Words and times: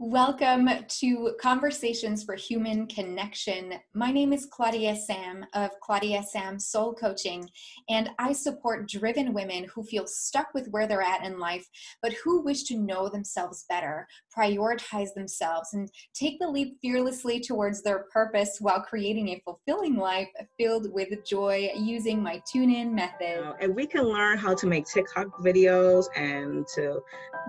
Welcome 0.00 0.68
to 1.00 1.34
Conversations 1.40 2.22
for 2.22 2.36
Human 2.36 2.86
Connection. 2.86 3.74
My 3.94 4.12
name 4.12 4.32
is 4.32 4.46
Claudia 4.46 4.94
Sam 4.94 5.44
of 5.54 5.70
Claudia 5.82 6.22
Sam 6.22 6.60
Soul 6.60 6.94
Coaching, 6.94 7.50
and 7.88 8.08
I 8.16 8.32
support 8.32 8.88
driven 8.88 9.34
women 9.34 9.66
who 9.74 9.82
feel 9.82 10.06
stuck 10.06 10.54
with 10.54 10.68
where 10.68 10.86
they're 10.86 11.02
at 11.02 11.24
in 11.24 11.40
life, 11.40 11.66
but 12.00 12.12
who 12.22 12.42
wish 12.42 12.62
to 12.64 12.78
know 12.78 13.08
themselves 13.08 13.64
better, 13.68 14.06
prioritize 14.38 15.14
themselves, 15.14 15.70
and 15.72 15.90
take 16.14 16.38
the 16.38 16.46
leap 16.46 16.76
fearlessly 16.80 17.40
towards 17.40 17.82
their 17.82 18.04
purpose 18.12 18.58
while 18.60 18.80
creating 18.80 19.30
a 19.30 19.42
fulfilling 19.44 19.96
life 19.96 20.28
filled 20.60 20.92
with 20.92 21.08
joy 21.26 21.72
using 21.76 22.22
my 22.22 22.40
tune 22.48 22.72
in 22.72 22.94
method. 22.94 23.52
And 23.60 23.74
we 23.74 23.84
can 23.84 24.04
learn 24.04 24.38
how 24.38 24.54
to 24.54 24.66
make 24.68 24.86
TikTok 24.86 25.40
videos 25.40 26.04
and 26.14 26.64
to 26.76 27.00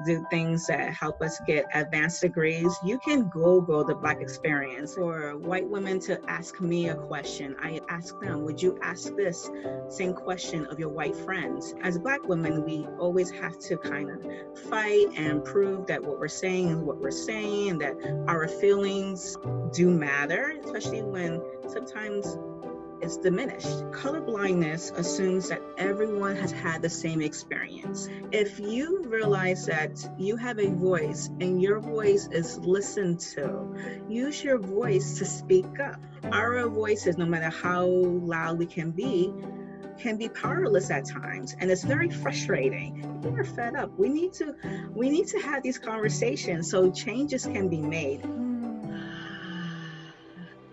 do 0.03 0.25
things 0.31 0.66
that 0.66 0.95
help 0.95 1.22
us 1.22 1.39
get 1.45 1.66
advanced 1.75 2.22
degrees 2.22 2.38
degrees, 2.39 2.73
you 2.85 2.98
can 2.99 3.23
Google 3.25 3.84
the 3.84 3.93
Black 3.93 4.21
experience. 4.21 4.95
For 4.95 5.35
white 5.38 5.67
women 5.67 5.99
to 6.02 6.17
ask 6.30 6.61
me 6.61 6.88
a 6.88 6.95
question, 6.95 7.53
I 7.61 7.81
ask 7.89 8.17
them, 8.21 8.45
would 8.45 8.61
you 8.61 8.80
ask 8.81 9.13
this 9.17 9.49
same 9.89 10.13
question 10.13 10.66
of 10.67 10.80
your 10.80 10.88
white 10.88 11.17
friends? 11.17 11.75
As 11.81 11.99
Black 11.99 12.23
women, 12.23 12.63
we 12.63 12.88
always 12.97 13.30
have 13.31 13.59
to 13.59 13.75
kind 13.77 14.09
of 14.09 14.57
fight 14.70 15.07
and 15.17 15.44
prove 15.44 15.85
that 15.88 16.02
what 16.02 16.17
we're 16.17 16.30
saying 16.30 16.70
is 16.70 16.77
what 16.77 16.97
we're 17.02 17.11
saying, 17.11 17.80
that 17.80 17.95
our 18.30 18.47
feelings 18.47 19.35
do 19.73 19.89
matter, 19.89 20.53
especially 20.63 21.02
when 21.02 21.41
sometimes 21.67 22.38
is 23.02 23.17
diminished. 23.17 23.91
Color 23.91 24.21
blindness 24.21 24.91
assumes 24.91 25.49
that 25.49 25.62
everyone 25.77 26.35
has 26.35 26.52
had 26.52 26.81
the 26.81 26.89
same 26.89 27.22
experience. 27.22 28.08
If 28.31 28.59
you 28.59 29.03
realize 29.03 29.66
that 29.66 30.08
you 30.17 30.35
have 30.38 30.59
a 30.59 30.70
voice 30.70 31.27
and 31.39 31.62
your 31.62 31.80
voice 31.80 32.27
is 32.31 32.58
listened 32.59 33.20
to, 33.36 33.75
use 34.09 34.44
your 34.44 34.58
voice 34.58 35.17
to 35.20 35.25
speak 35.25 35.80
up. 35.80 36.00
Our 36.31 36.67
voices, 36.70 37.17
no 37.17 37.25
matter 37.25 37.50
how 37.50 37.86
loud 37.88 38.59
we 38.59 38.66
can 38.66 38.92
be, 38.92 39.33
can 40.00 40.17
be 40.17 40.30
powerless 40.30 40.89
at 40.89 41.05
times 41.05 41.55
and 41.59 41.70
it's 41.70 41.83
very 41.83 42.09
frustrating 42.09 43.02
people 43.22 43.38
are 43.38 43.44
fed 43.44 43.75
up 43.75 43.92
we 44.00 44.08
need 44.08 44.31
to 44.31 44.55
we 44.95 45.09
need 45.09 45.27
to 45.27 45.38
have 45.39 45.61
these 45.61 45.77
conversations 45.77 46.72
so 46.72 46.89
changes 46.89 47.45
can 47.45 47.67
be 47.67 47.81
made 47.81 48.22
hmm. 48.22 48.95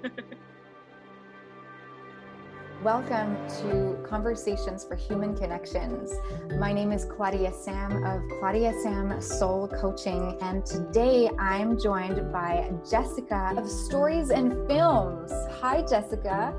Welcome 2.86 3.36
to 3.62 3.98
Conversations 4.08 4.84
for 4.84 4.94
Human 4.94 5.36
Connections. 5.36 6.12
My 6.56 6.72
name 6.72 6.92
is 6.92 7.04
Claudia 7.04 7.52
Sam 7.52 8.04
of 8.04 8.22
Claudia 8.38 8.72
Sam 8.80 9.20
Soul 9.20 9.66
Coaching, 9.66 10.38
and 10.40 10.64
today 10.64 11.28
I'm 11.36 11.80
joined 11.80 12.32
by 12.32 12.70
Jessica 12.88 13.54
of 13.56 13.68
Stories 13.68 14.30
and 14.30 14.52
Films. 14.68 15.32
Hi, 15.60 15.82
Jessica. 15.82 16.54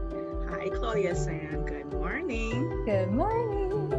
Hi, 0.50 0.68
Claudia 0.68 1.16
Sam. 1.16 1.66
Good 1.66 1.94
morning. 1.94 2.84
Good 2.84 3.10
morning. 3.10 3.94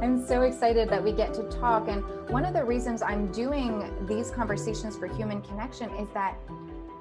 I'm 0.00 0.26
so 0.26 0.40
excited 0.40 0.88
that 0.88 1.04
we 1.04 1.12
get 1.12 1.34
to 1.34 1.42
talk. 1.50 1.88
And 1.88 2.02
one 2.30 2.46
of 2.46 2.54
the 2.54 2.64
reasons 2.64 3.02
I'm 3.02 3.30
doing 3.30 4.06
these 4.06 4.30
conversations 4.30 4.96
for 4.96 5.06
human 5.06 5.42
connection 5.42 5.90
is 5.96 6.08
that 6.14 6.38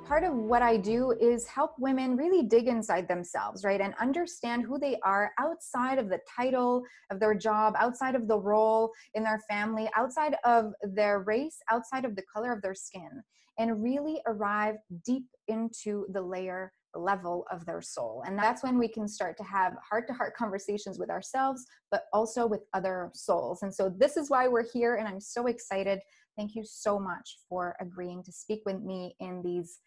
part 0.06 0.24
of 0.24 0.34
what 0.36 0.62
I 0.62 0.78
do 0.78 1.14
is 1.20 1.48
help 1.48 1.72
women 1.80 2.18
really 2.18 2.44
dig 2.44 2.68
inside 2.68 3.08
themselves, 3.08 3.64
right? 3.64 3.80
And 3.80 3.94
understand 4.00 4.64
who 4.64 4.78
they 4.78 5.00
are 5.04 5.32
outside 5.40 5.98
of 5.98 6.10
the 6.10 6.20
title 6.36 6.84
of 7.10 7.20
their 7.20 7.34
job, 7.34 7.74
outside 7.78 8.16
of 8.16 8.28
the 8.28 8.38
role 8.38 8.92
in 9.14 9.24
their 9.24 9.40
family, 9.50 9.90
outside 9.96 10.36
of 10.44 10.74
their 10.84 11.20
race, 11.22 11.58
outside 11.72 12.06
of 12.06 12.16
the 12.16 12.24
color 12.34 12.52
of 12.52 12.62
their 12.62 12.76
skin, 12.76 13.10
and 13.58 13.82
really 13.82 14.20
arrive 14.28 14.76
deep 15.06 15.26
into 15.48 16.06
the 16.12 16.22
layer 16.22 16.72
level 16.96 17.46
of 17.52 17.66
their 17.66 17.82
soul. 17.82 18.24
And 18.28 18.38
that's 18.38 18.62
when 18.62 18.78
we 18.78 18.88
can 18.88 19.08
start 19.08 19.38
to 19.38 19.44
have 19.44 19.74
heart 19.90 20.06
to 20.08 20.14
heart 20.14 20.36
conversations 20.36 21.00
with 21.00 21.10
ourselves, 21.10 21.66
but 21.92 22.04
also 22.12 22.46
with 22.46 22.62
other 22.74 23.10
souls. 23.14 23.64
And 23.64 23.74
so 23.74 23.92
this 23.98 24.18
is 24.18 24.30
why 24.30 24.48
we're 24.48 24.70
here. 24.72 24.96
And 24.96 25.08
I'm 25.08 25.20
so 25.20 25.48
excited. 25.48 26.00
Thank 26.38 26.56
you 26.56 26.64
so 26.66 27.00
much 27.00 27.38
for 27.48 27.76
agreeing 27.80 28.24
to 28.24 28.32
speak 28.32 28.62
with 28.66 28.82
me 28.82 29.16
in 29.20 29.42
these 29.44 29.80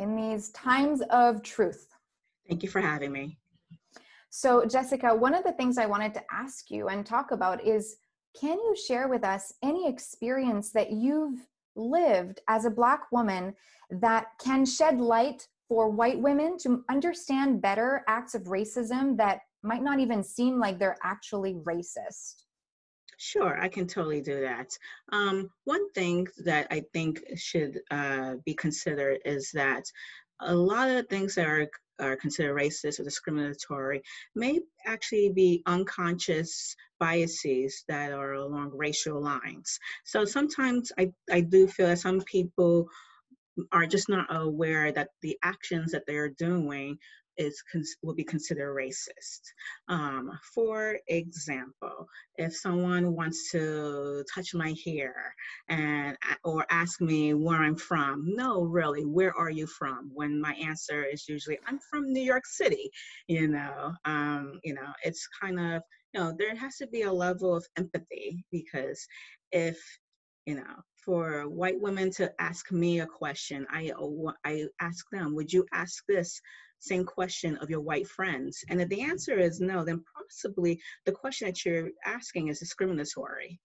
in 0.00 0.16
these 0.16 0.50
times 0.50 1.02
of 1.10 1.42
truth. 1.42 1.86
Thank 2.48 2.62
you 2.62 2.68
for 2.68 2.80
having 2.80 3.12
me. 3.12 3.38
So, 4.30 4.64
Jessica, 4.64 5.14
one 5.14 5.34
of 5.34 5.44
the 5.44 5.52
things 5.52 5.76
I 5.76 5.86
wanted 5.86 6.14
to 6.14 6.22
ask 6.32 6.70
you 6.70 6.88
and 6.88 7.04
talk 7.04 7.30
about 7.32 7.64
is 7.64 7.96
can 8.40 8.58
you 8.58 8.74
share 8.76 9.08
with 9.08 9.24
us 9.24 9.52
any 9.62 9.88
experience 9.88 10.70
that 10.72 10.92
you've 10.92 11.38
lived 11.76 12.40
as 12.48 12.64
a 12.64 12.70
Black 12.70 13.12
woman 13.12 13.54
that 13.90 14.26
can 14.42 14.64
shed 14.64 15.00
light 15.00 15.46
for 15.68 15.90
white 15.90 16.18
women 16.18 16.56
to 16.58 16.84
understand 16.88 17.60
better 17.60 18.02
acts 18.08 18.34
of 18.34 18.44
racism 18.44 19.16
that 19.16 19.40
might 19.62 19.82
not 19.82 20.00
even 20.00 20.22
seem 20.22 20.58
like 20.58 20.78
they're 20.78 20.96
actually 21.02 21.54
racist? 21.54 22.44
Sure, 23.22 23.60
I 23.60 23.68
can 23.68 23.86
totally 23.86 24.22
do 24.22 24.40
that. 24.40 24.70
Um, 25.12 25.50
one 25.64 25.92
thing 25.92 26.26
that 26.46 26.68
I 26.70 26.84
think 26.94 27.22
should 27.36 27.80
uh, 27.90 28.36
be 28.46 28.54
considered 28.54 29.18
is 29.26 29.50
that 29.52 29.84
a 30.40 30.54
lot 30.54 30.88
of 30.90 31.06
things 31.08 31.34
that 31.34 31.46
are, 31.46 31.68
are 31.98 32.16
considered 32.16 32.56
racist 32.56 32.98
or 32.98 33.04
discriminatory 33.04 34.00
may 34.34 34.60
actually 34.86 35.32
be 35.34 35.62
unconscious 35.66 36.74
biases 36.98 37.84
that 37.88 38.10
are 38.10 38.32
along 38.32 38.70
racial 38.74 39.20
lines. 39.20 39.78
So 40.04 40.24
sometimes 40.24 40.90
I, 40.98 41.12
I 41.30 41.42
do 41.42 41.68
feel 41.68 41.88
that 41.88 41.98
some 41.98 42.22
people 42.22 42.88
are 43.72 43.86
just 43.86 44.08
not 44.08 44.34
aware 44.34 44.92
that 44.92 45.08
the 45.20 45.36
actions 45.42 45.92
that 45.92 46.04
they're 46.06 46.30
doing 46.30 46.96
is 47.40 47.62
will 48.02 48.14
be 48.14 48.24
considered 48.24 48.76
racist. 48.76 49.40
Um, 49.88 50.30
for 50.54 50.98
example, 51.08 52.06
if 52.36 52.54
someone 52.54 53.14
wants 53.16 53.50
to 53.52 54.24
touch 54.32 54.54
my 54.54 54.74
hair 54.84 55.34
and 55.68 56.16
or 56.44 56.66
ask 56.70 57.00
me 57.00 57.34
where 57.34 57.62
I'm 57.62 57.76
from, 57.76 58.24
no, 58.26 58.62
really, 58.62 59.04
where 59.04 59.34
are 59.36 59.50
you 59.50 59.66
from? 59.66 60.10
When 60.12 60.40
my 60.40 60.52
answer 60.54 61.04
is 61.04 61.28
usually 61.28 61.58
I'm 61.66 61.78
from 61.78 62.12
New 62.12 62.22
York 62.22 62.46
City, 62.46 62.90
you 63.26 63.48
know, 63.48 63.92
um, 64.04 64.60
you 64.62 64.74
know, 64.74 64.92
it's 65.02 65.26
kind 65.40 65.58
of 65.58 65.82
you 66.12 66.20
know 66.20 66.34
there 66.38 66.54
has 66.56 66.76
to 66.76 66.86
be 66.88 67.02
a 67.02 67.12
level 67.12 67.54
of 67.54 67.66
empathy 67.76 68.44
because 68.50 69.06
if 69.52 69.78
you 70.46 70.56
know 70.56 70.74
for 71.04 71.48
white 71.48 71.80
women 71.80 72.10
to 72.10 72.30
ask 72.40 72.70
me 72.72 73.00
a 73.00 73.06
question 73.06 73.66
i 73.70 73.90
i 74.44 74.64
ask 74.80 75.04
them 75.12 75.34
would 75.34 75.52
you 75.52 75.64
ask 75.72 76.02
this 76.08 76.40
same 76.80 77.04
question 77.04 77.56
of 77.58 77.70
your 77.70 77.80
white 77.80 78.08
friends? 78.08 78.64
And 78.68 78.80
if 78.80 78.88
the 78.88 79.02
answer 79.02 79.38
is 79.38 79.60
no, 79.60 79.84
then 79.84 80.02
possibly 80.16 80.80
the 81.06 81.12
question 81.12 81.46
that 81.48 81.64
you're 81.64 81.90
asking 82.04 82.48
is 82.48 82.58
discriminatory. 82.58 83.60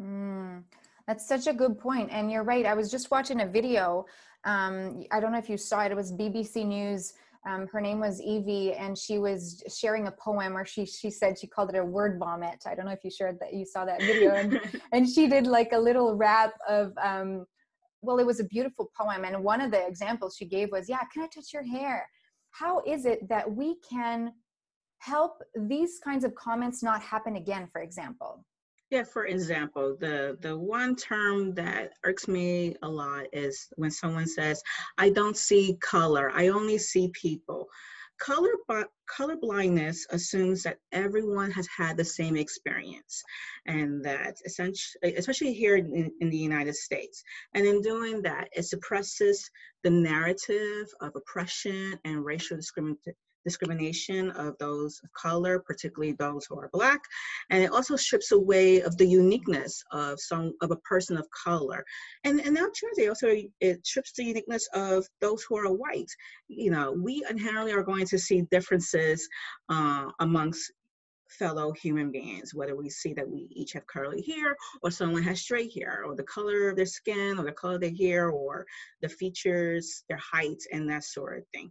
Mm, 0.00 0.64
that's 1.06 1.28
such 1.28 1.46
a 1.46 1.52
good 1.52 1.78
point. 1.78 2.10
And 2.10 2.30
you're 2.30 2.42
right. 2.42 2.66
I 2.66 2.74
was 2.74 2.90
just 2.90 3.10
watching 3.10 3.42
a 3.42 3.46
video. 3.46 4.06
Um, 4.44 5.04
I 5.12 5.20
don't 5.20 5.32
know 5.32 5.38
if 5.38 5.48
you 5.48 5.56
saw 5.56 5.82
it, 5.84 5.92
it 5.92 5.96
was 5.96 6.12
BBC 6.12 6.66
News. 6.66 7.14
Um, 7.44 7.66
her 7.72 7.80
name 7.80 7.98
was 7.98 8.20
Evie, 8.20 8.72
and 8.74 8.96
she 8.96 9.18
was 9.18 9.64
sharing 9.68 10.06
a 10.06 10.12
poem, 10.12 10.56
or 10.56 10.64
she 10.64 10.86
she 10.86 11.10
said 11.10 11.36
she 11.38 11.48
called 11.48 11.70
it 11.70 11.76
a 11.76 11.84
word 11.84 12.18
vomit. 12.20 12.62
I 12.66 12.76
don't 12.76 12.86
know 12.86 12.92
if 12.92 13.02
you 13.02 13.10
shared 13.10 13.40
that 13.40 13.52
you 13.52 13.64
saw 13.64 13.84
that 13.84 14.00
video, 14.00 14.32
and 14.34 14.60
and 14.92 15.08
she 15.08 15.26
did 15.26 15.48
like 15.48 15.72
a 15.72 15.78
little 15.78 16.14
rap 16.14 16.52
of 16.68 16.92
um, 17.02 17.44
well, 18.00 18.18
it 18.18 18.26
was 18.26 18.38
a 18.38 18.44
beautiful 18.44 18.90
poem, 18.96 19.24
and 19.24 19.42
one 19.42 19.60
of 19.60 19.72
the 19.72 19.84
examples 19.84 20.36
she 20.36 20.44
gave 20.44 20.70
was, 20.70 20.88
"Yeah, 20.88 21.00
can 21.12 21.24
I 21.24 21.26
touch 21.26 21.52
your 21.52 21.64
hair?" 21.64 22.06
How 22.52 22.82
is 22.86 23.04
it 23.04 23.28
that 23.28 23.50
we 23.50 23.76
can 23.88 24.32
help 24.98 25.42
these 25.56 25.98
kinds 25.98 26.24
of 26.24 26.34
comments 26.34 26.82
not 26.82 27.02
happen 27.02 27.36
again 27.36 27.68
for 27.72 27.80
example? 27.82 28.44
Yeah 28.90 29.04
for 29.04 29.26
example 29.26 29.96
the 29.98 30.36
the 30.40 30.56
one 30.56 30.94
term 30.94 31.54
that 31.54 31.92
irks 32.04 32.28
me 32.28 32.76
a 32.82 32.88
lot 32.88 33.24
is 33.32 33.68
when 33.76 33.90
someone 33.90 34.26
says 34.26 34.62
i 34.98 35.08
don't 35.08 35.36
see 35.36 35.78
color 35.80 36.30
i 36.34 36.48
only 36.48 36.76
see 36.76 37.08
people 37.14 37.68
color 38.22 38.50
color 39.08 39.36
blindness 39.36 40.06
assumes 40.10 40.62
that 40.62 40.78
everyone 40.92 41.50
has 41.50 41.66
had 41.76 41.96
the 41.96 42.04
same 42.04 42.36
experience 42.36 43.22
and 43.66 44.04
that 44.04 44.36
essentially 44.44 45.14
especially 45.16 45.52
here 45.52 45.76
in, 45.76 46.10
in 46.20 46.30
the 46.30 46.36
united 46.36 46.74
states. 46.74 47.22
And 47.54 47.66
in 47.66 47.80
doing 47.82 48.22
that 48.22 48.48
it 48.52 48.64
suppresses 48.64 49.50
the 49.82 49.90
narrative 49.90 50.86
of 51.00 51.12
oppression 51.16 51.98
and 52.04 52.24
racial 52.24 52.56
discrimination 52.56 53.14
discrimination 53.44 54.30
of 54.32 54.56
those 54.58 55.00
of 55.02 55.12
color, 55.12 55.58
particularly 55.58 56.12
those 56.12 56.46
who 56.46 56.58
are 56.58 56.70
black, 56.72 57.00
and 57.50 57.62
it 57.62 57.72
also 57.72 57.96
strips 57.96 58.32
away 58.32 58.80
of 58.80 58.96
the 58.96 59.06
uniqueness 59.06 59.82
of 59.92 60.20
some 60.20 60.52
of 60.60 60.70
a 60.70 60.76
person 60.76 61.16
of 61.16 61.26
color. 61.30 61.84
And 62.24 62.40
and 62.40 62.54
now 62.54 62.68
Jersey 62.74 63.08
also 63.08 63.36
it 63.60 63.86
strips 63.86 64.12
the 64.12 64.24
uniqueness 64.24 64.68
of 64.74 65.06
those 65.20 65.44
who 65.48 65.56
are 65.56 65.72
white. 65.72 66.10
You 66.48 66.70
know, 66.70 66.92
we 66.92 67.24
inherently 67.28 67.72
are 67.72 67.82
going 67.82 68.06
to 68.06 68.18
see 68.18 68.42
differences 68.50 69.28
uh, 69.68 70.06
amongst 70.20 70.72
fellow 71.38 71.72
human 71.72 72.10
beings, 72.10 72.54
whether 72.54 72.76
we 72.76 72.88
see 72.88 73.12
that 73.14 73.28
we 73.28 73.48
each 73.50 73.72
have 73.72 73.86
curly 73.86 74.22
hair 74.22 74.56
or 74.82 74.90
someone 74.90 75.22
has 75.22 75.40
straight 75.40 75.72
hair 75.76 76.02
or 76.06 76.14
the 76.14 76.22
color 76.24 76.68
of 76.68 76.76
their 76.76 76.86
skin 76.86 77.38
or 77.38 77.44
the 77.44 77.52
color 77.52 77.74
of 77.74 77.80
their 77.80 77.94
hair 77.94 78.30
or 78.30 78.66
the 79.00 79.08
features, 79.08 80.04
their 80.08 80.18
height 80.18 80.62
and 80.72 80.88
that 80.88 81.04
sort 81.04 81.38
of 81.38 81.44
thing. 81.54 81.70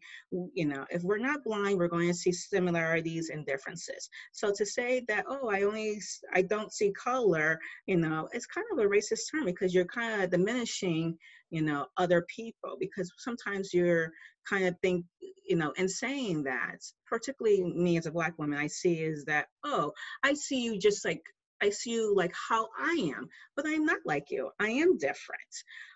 You 0.53 0.67
know, 0.67 0.85
if 0.89 1.03
we're 1.03 1.17
not 1.17 1.43
blind, 1.43 1.77
we're 1.77 1.87
going 1.87 2.07
to 2.07 2.13
see 2.13 2.31
similarities 2.31 3.29
and 3.29 3.45
differences. 3.45 4.09
So 4.31 4.51
to 4.55 4.65
say 4.65 5.03
that, 5.07 5.25
oh, 5.27 5.49
I 5.49 5.63
only, 5.63 6.01
I 6.33 6.41
don't 6.41 6.73
see 6.73 6.91
color, 6.91 7.59
you 7.85 7.97
know, 7.97 8.27
it's 8.33 8.45
kind 8.45 8.67
of 8.71 8.79
a 8.79 8.87
racist 8.87 9.31
term 9.31 9.45
because 9.45 9.73
you're 9.73 9.85
kind 9.85 10.21
of 10.21 10.29
diminishing 10.29 11.17
you 11.51 11.61
know 11.61 11.85
other 11.97 12.25
people 12.33 12.77
because 12.79 13.11
sometimes 13.17 13.73
you're 13.73 14.09
kind 14.47 14.65
of 14.65 14.75
think 14.81 15.05
you 15.47 15.55
know 15.55 15.71
in 15.77 15.87
saying 15.87 16.43
that 16.43 16.77
particularly 17.07 17.63
me 17.63 17.97
as 17.97 18.05
a 18.05 18.11
black 18.11 18.37
woman 18.37 18.57
i 18.57 18.67
see 18.67 18.95
is 18.99 19.25
that 19.25 19.47
oh 19.63 19.91
i 20.23 20.33
see 20.33 20.63
you 20.63 20.79
just 20.79 21.03
like 21.05 21.21
I 21.61 21.69
see 21.69 21.91
you 21.91 22.15
like 22.15 22.33
how 22.49 22.69
I 22.79 23.11
am, 23.15 23.27
but 23.55 23.65
I'm 23.67 23.85
not 23.85 23.99
like 24.05 24.25
you. 24.29 24.49
I 24.59 24.69
am 24.69 24.97
different. 24.97 25.41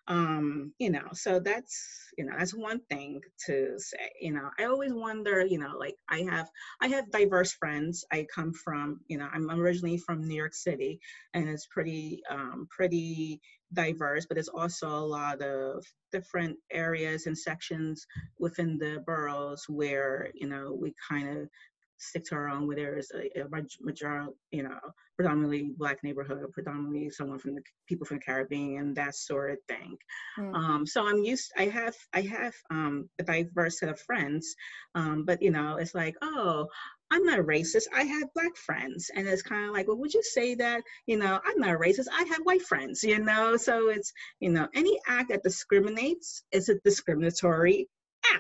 Um, 0.07 0.71
you 0.77 0.91
know, 0.91 1.07
so 1.13 1.39
that's 1.39 2.09
you 2.17 2.25
know, 2.25 2.33
that's 2.37 2.53
one 2.53 2.79
thing 2.89 3.21
to 3.47 3.73
say. 3.77 4.11
You 4.21 4.33
know, 4.33 4.49
I 4.59 4.65
always 4.65 4.93
wonder, 4.93 5.45
you 5.45 5.57
know, 5.57 5.75
like 5.79 5.95
I 6.09 6.21
have 6.29 6.47
I 6.81 6.87
have 6.89 7.11
diverse 7.11 7.53
friends. 7.53 8.05
I 8.11 8.27
come 8.33 8.53
from, 8.53 8.99
you 9.07 9.17
know, 9.17 9.27
I'm 9.33 9.49
originally 9.49 9.97
from 9.97 10.21
New 10.21 10.35
York 10.35 10.53
City 10.53 10.99
and 11.33 11.49
it's 11.49 11.65
pretty 11.67 12.21
um 12.29 12.67
pretty 12.69 13.41
diverse, 13.73 14.25
but 14.25 14.35
there's 14.35 14.47
also 14.47 14.87
a 14.87 15.09
lot 15.17 15.41
of 15.41 15.83
different 16.11 16.57
areas 16.71 17.25
and 17.25 17.37
sections 17.37 18.05
within 18.39 18.77
the 18.77 19.03
boroughs 19.05 19.65
where, 19.67 20.29
you 20.33 20.47
know, 20.47 20.77
we 20.79 20.93
kind 21.09 21.27
of 21.37 21.49
stick 21.97 22.25
to 22.25 22.35
our 22.35 22.49
own 22.49 22.67
where 22.67 22.75
there's 22.75 23.11
a, 23.11 23.41
a 23.41 23.47
majority, 23.81 24.31
you 24.51 24.63
know, 24.63 24.79
predominantly 25.15 25.71
black 25.77 26.03
neighborhood, 26.03 26.51
predominantly 26.51 27.09
someone 27.09 27.39
from 27.39 27.55
the 27.55 27.61
people 27.87 28.05
from 28.05 28.17
the 28.17 28.23
Caribbean, 28.23 28.79
and 28.79 28.95
that 28.95 29.15
sort 29.15 29.51
of 29.51 29.57
thing. 29.67 29.97
Mm. 30.37 30.55
Um, 30.55 30.87
so 30.87 31.07
I'm 31.07 31.23
used. 31.23 31.51
I 31.57 31.65
have 31.65 31.95
I 32.13 32.21
have 32.21 32.53
um, 32.69 33.09
a 33.19 33.23
diverse 33.23 33.79
set 33.79 33.89
of 33.89 33.99
friends, 33.99 34.55
um, 34.93 35.23
but 35.25 35.41
you 35.41 35.51
know, 35.51 35.77
it's 35.77 35.95
like, 35.95 36.15
oh, 36.21 36.67
I'm 37.11 37.23
not 37.23 37.39
racist. 37.39 37.85
I 37.95 38.03
have 38.03 38.33
black 38.33 38.55
friends. 38.57 39.11
And 39.15 39.27
it's 39.27 39.43
kind 39.43 39.67
of 39.67 39.73
like, 39.73 39.87
well, 39.87 39.97
would 39.97 40.13
you 40.13 40.23
say 40.23 40.55
that, 40.55 40.81
you 41.05 41.17
know, 41.17 41.39
I'm 41.45 41.59
not 41.59 41.79
racist. 41.79 42.07
I 42.11 42.23
have 42.23 42.39
white 42.43 42.63
friends, 42.63 43.03
you 43.03 43.19
know? 43.19 43.57
So 43.57 43.89
it's, 43.89 44.11
you 44.39 44.49
know, 44.49 44.67
any 44.73 44.99
act 45.07 45.29
that 45.29 45.43
discriminates 45.43 46.43
is 46.51 46.69
a 46.69 46.79
discriminatory 46.83 47.87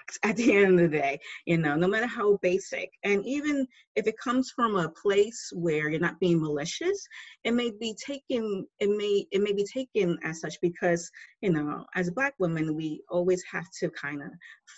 at 0.23 0.35
the 0.37 0.53
end 0.53 0.79
of 0.79 0.91
the 0.91 0.97
day, 0.97 1.19
you 1.45 1.57
know, 1.57 1.75
no 1.75 1.87
matter 1.87 2.07
how 2.07 2.37
basic. 2.41 2.91
And 3.03 3.25
even 3.25 3.67
if 3.95 4.07
it 4.07 4.17
comes 4.17 4.51
from 4.55 4.75
a 4.75 4.89
place 4.89 5.51
where 5.53 5.89
you're 5.89 5.99
not 5.99 6.19
being 6.19 6.41
malicious, 6.41 7.07
it 7.43 7.53
may 7.53 7.71
be 7.71 7.95
taken, 7.95 8.65
it 8.79 8.89
may, 8.89 9.25
it 9.31 9.41
may 9.41 9.53
be 9.53 9.65
taken 9.65 10.17
as 10.23 10.41
such 10.41 10.59
because, 10.61 11.09
you 11.41 11.51
know, 11.51 11.85
as 11.95 12.11
black 12.11 12.33
women, 12.39 12.75
we 12.75 13.01
always 13.09 13.43
have 13.51 13.65
to 13.79 13.89
kind 13.89 14.21
of 14.21 14.29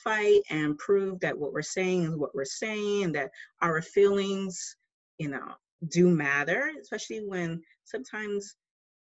fight 0.03 0.41
and 0.49 0.77
prove 0.77 1.19
that 1.19 1.37
what 1.37 1.53
we're 1.53 1.61
saying 1.61 2.03
is 2.03 2.15
what 2.15 2.35
we're 2.35 2.45
saying, 2.45 3.11
that 3.13 3.31
our 3.61 3.81
feelings, 3.81 4.75
you 5.17 5.29
know, 5.29 5.53
do 5.89 6.09
matter, 6.09 6.71
especially 6.81 7.23
when 7.25 7.61
sometimes 7.83 8.55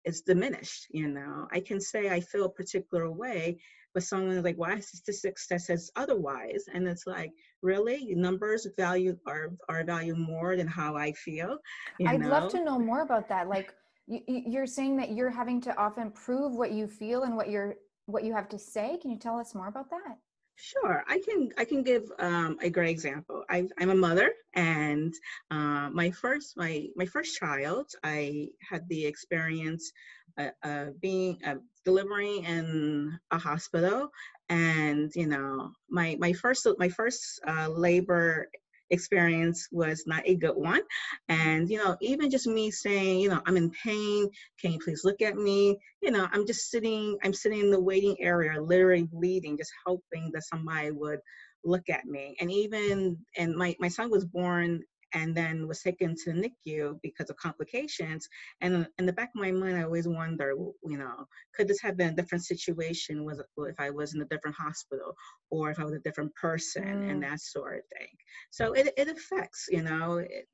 it's 0.05 0.21
diminished, 0.21 0.87
you 0.91 1.07
know. 1.07 1.47
I 1.51 1.59
can 1.59 1.79
say 1.79 2.09
I 2.09 2.19
feel 2.19 2.45
a 2.45 2.49
particular 2.49 3.09
way 3.11 3.57
but 3.93 4.03
someone 4.03 4.35
is 4.35 4.43
like, 4.43 4.57
why 4.57 4.79
statistics 4.79 5.47
that 5.47 5.61
says 5.61 5.91
otherwise? 5.95 6.65
And 6.73 6.87
it's 6.87 7.05
like, 7.05 7.31
really? 7.61 8.13
Numbers 8.15 8.67
value 8.77 9.17
are 9.25 9.49
are 9.69 9.83
value 9.83 10.15
more 10.15 10.55
than 10.55 10.67
how 10.67 10.95
I 10.95 11.13
feel. 11.13 11.57
I'd 12.05 12.21
know? 12.21 12.29
love 12.29 12.51
to 12.51 12.63
know 12.63 12.79
more 12.79 13.01
about 13.01 13.29
that. 13.29 13.47
Like 13.47 13.73
you're 14.07 14.67
saying 14.67 14.97
that 14.97 15.11
you're 15.11 15.29
having 15.29 15.61
to 15.61 15.77
often 15.77 16.11
prove 16.11 16.53
what 16.53 16.71
you 16.71 16.87
feel 16.87 17.23
and 17.23 17.35
what 17.35 17.49
you're 17.49 17.75
what 18.05 18.23
you 18.23 18.33
have 18.33 18.49
to 18.49 18.59
say. 18.59 18.97
Can 19.01 19.11
you 19.11 19.17
tell 19.17 19.39
us 19.39 19.55
more 19.55 19.67
about 19.67 19.89
that? 19.89 20.17
Sure, 20.55 21.03
I 21.07 21.19
can. 21.19 21.49
I 21.57 21.65
can 21.65 21.81
give 21.81 22.03
um, 22.19 22.57
a 22.61 22.69
great 22.69 22.91
example. 22.91 23.43
i 23.49 23.67
am 23.79 23.89
a 23.89 23.95
mother, 23.95 24.31
and 24.53 25.11
uh, 25.49 25.89
my 25.91 26.11
first 26.11 26.55
my 26.57 26.87
my 26.95 27.05
first 27.05 27.35
child, 27.39 27.87
I 28.03 28.49
had 28.69 28.87
the 28.87 29.05
experience 29.05 29.91
uh, 30.37 30.49
uh, 30.63 30.85
being 31.01 31.37
uh, 31.45 31.55
delivering 31.85 32.43
in 32.43 33.19
a 33.31 33.37
hospital, 33.37 34.09
and 34.49 35.11
you 35.15 35.27
know 35.27 35.71
my 35.89 36.17
my 36.19 36.33
first 36.33 36.67
my 36.77 36.89
first 36.89 37.39
uh, 37.47 37.69
labor 37.69 38.47
experience 38.93 39.67
was 39.71 40.03
not 40.05 40.23
a 40.25 40.35
good 40.35 40.55
one. 40.55 40.81
And, 41.27 41.69
you 41.69 41.77
know, 41.77 41.97
even 42.01 42.29
just 42.29 42.47
me 42.47 42.71
saying, 42.71 43.19
you 43.19 43.29
know, 43.29 43.41
I'm 43.45 43.57
in 43.57 43.71
pain, 43.71 44.29
can 44.61 44.71
you 44.71 44.79
please 44.79 45.01
look 45.03 45.21
at 45.21 45.35
me? 45.35 45.77
You 46.01 46.11
know, 46.11 46.27
I'm 46.31 46.45
just 46.45 46.69
sitting, 46.69 47.17
I'm 47.23 47.33
sitting 47.33 47.59
in 47.59 47.71
the 47.71 47.81
waiting 47.81 48.15
area, 48.19 48.61
literally 48.61 49.03
bleeding, 49.03 49.57
just 49.57 49.71
hoping 49.85 50.31
that 50.33 50.43
somebody 50.43 50.91
would 50.91 51.19
look 51.65 51.89
at 51.89 52.05
me. 52.05 52.35
And 52.39 52.51
even, 52.51 53.17
and 53.37 53.55
my, 53.55 53.75
my 53.79 53.87
son 53.87 54.11
was 54.11 54.25
born 54.25 54.81
and 55.13 55.35
then 55.35 55.67
was 55.67 55.81
taken 55.81 56.15
to 56.15 56.31
NICU 56.31 56.99
because 57.01 57.29
of 57.29 57.37
complications. 57.37 58.27
And 58.61 58.87
in 58.97 59.05
the 59.05 59.13
back 59.13 59.29
of 59.35 59.41
my 59.41 59.51
mind, 59.51 59.77
I 59.77 59.83
always 59.83 60.07
wonder, 60.07 60.53
you 60.83 60.97
know, 60.97 61.27
could 61.55 61.67
this 61.67 61.81
have 61.81 61.97
been 61.97 62.13
a 62.13 62.15
different 62.15 62.45
situation 62.45 63.23
was 63.23 63.41
if 63.57 63.79
I 63.79 63.89
was 63.89 64.13
in 64.13 64.21
a 64.21 64.25
different 64.25 64.57
hospital 64.57 65.15
or 65.49 65.71
if 65.71 65.79
I 65.79 65.83
was 65.83 65.93
a 65.93 65.99
different 65.99 66.33
person 66.35 66.83
mm. 66.83 67.11
and 67.11 67.23
that 67.23 67.41
sort 67.41 67.79
of 67.79 67.83
thing. 67.97 68.09
So 68.51 68.73
it, 68.73 68.93
it 68.97 69.07
affects, 69.07 69.67
you 69.69 69.83
know, 69.83 70.17
it, 70.17 70.47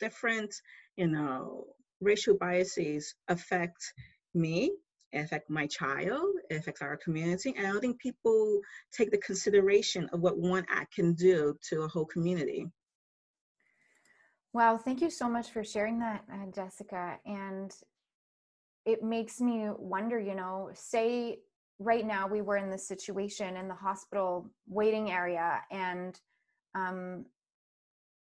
different, 0.00 0.54
you 0.96 1.08
know, 1.08 1.64
racial 2.00 2.36
biases 2.36 3.14
affect 3.28 3.92
me 4.34 4.72
it 5.12 5.20
affects 5.20 5.48
my 5.48 5.66
child, 5.66 6.26
it 6.50 6.56
affects 6.56 6.82
our 6.82 6.96
community. 6.96 7.54
And 7.56 7.66
I 7.66 7.70
don't 7.70 7.80
think 7.80 7.98
people 8.00 8.60
take 8.92 9.10
the 9.10 9.18
consideration 9.18 10.08
of 10.12 10.20
what 10.20 10.36
one 10.36 10.66
act 10.68 10.94
can 10.94 11.14
do 11.14 11.56
to 11.70 11.82
a 11.82 11.88
whole 11.88 12.04
community. 12.04 12.66
Wow, 14.52 14.78
thank 14.78 15.00
you 15.00 15.10
so 15.10 15.28
much 15.28 15.50
for 15.50 15.62
sharing 15.62 15.98
that, 16.00 16.24
uh, 16.32 16.50
Jessica. 16.54 17.18
And 17.26 17.72
it 18.86 19.02
makes 19.02 19.40
me 19.40 19.68
wonder, 19.76 20.18
you 20.18 20.34
know, 20.34 20.70
say 20.74 21.40
right 21.78 22.06
now 22.06 22.26
we 22.26 22.40
were 22.40 22.56
in 22.56 22.70
this 22.70 22.88
situation 22.88 23.56
in 23.56 23.68
the 23.68 23.74
hospital 23.74 24.50
waiting 24.66 25.10
area 25.10 25.60
and 25.70 26.18
um, 26.74 27.24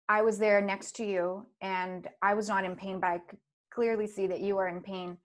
I 0.08 0.22
was 0.22 0.38
there 0.38 0.60
next 0.60 0.92
to 0.96 1.04
you 1.04 1.46
and 1.60 2.08
I 2.20 2.34
was 2.34 2.48
not 2.48 2.64
in 2.64 2.76
pain, 2.76 3.00
but 3.00 3.06
I 3.08 3.18
could 3.18 3.38
clearly 3.72 4.06
see 4.06 4.26
that 4.26 4.40
you 4.40 4.58
are 4.58 4.68
in 4.68 4.80
pain. 4.82 5.16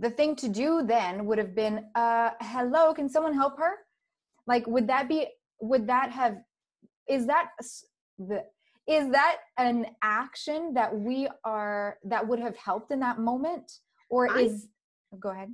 The 0.00 0.10
thing 0.10 0.34
to 0.36 0.48
do 0.48 0.82
then 0.84 1.24
would 1.26 1.38
have 1.38 1.54
been, 1.54 1.84
uh, 1.94 2.30
hello, 2.40 2.92
can 2.92 3.08
someone 3.08 3.34
help 3.34 3.58
her? 3.58 3.74
Like, 4.46 4.66
would 4.66 4.88
that 4.88 5.08
be, 5.08 5.28
would 5.60 5.86
that 5.86 6.10
have, 6.10 6.38
is 7.08 7.26
that 7.26 7.50
the, 8.18 8.44
is 8.86 9.10
that 9.10 9.36
an 9.58 9.86
action 10.02 10.74
that 10.74 10.94
we 10.94 11.28
are 11.44 11.98
that 12.04 12.26
would 12.26 12.38
have 12.38 12.56
helped 12.56 12.90
in 12.90 13.00
that 13.00 13.18
moment? 13.18 13.70
Or 14.10 14.30
I, 14.30 14.40
is 14.40 14.68
oh, 15.12 15.18
go 15.18 15.30
ahead. 15.30 15.50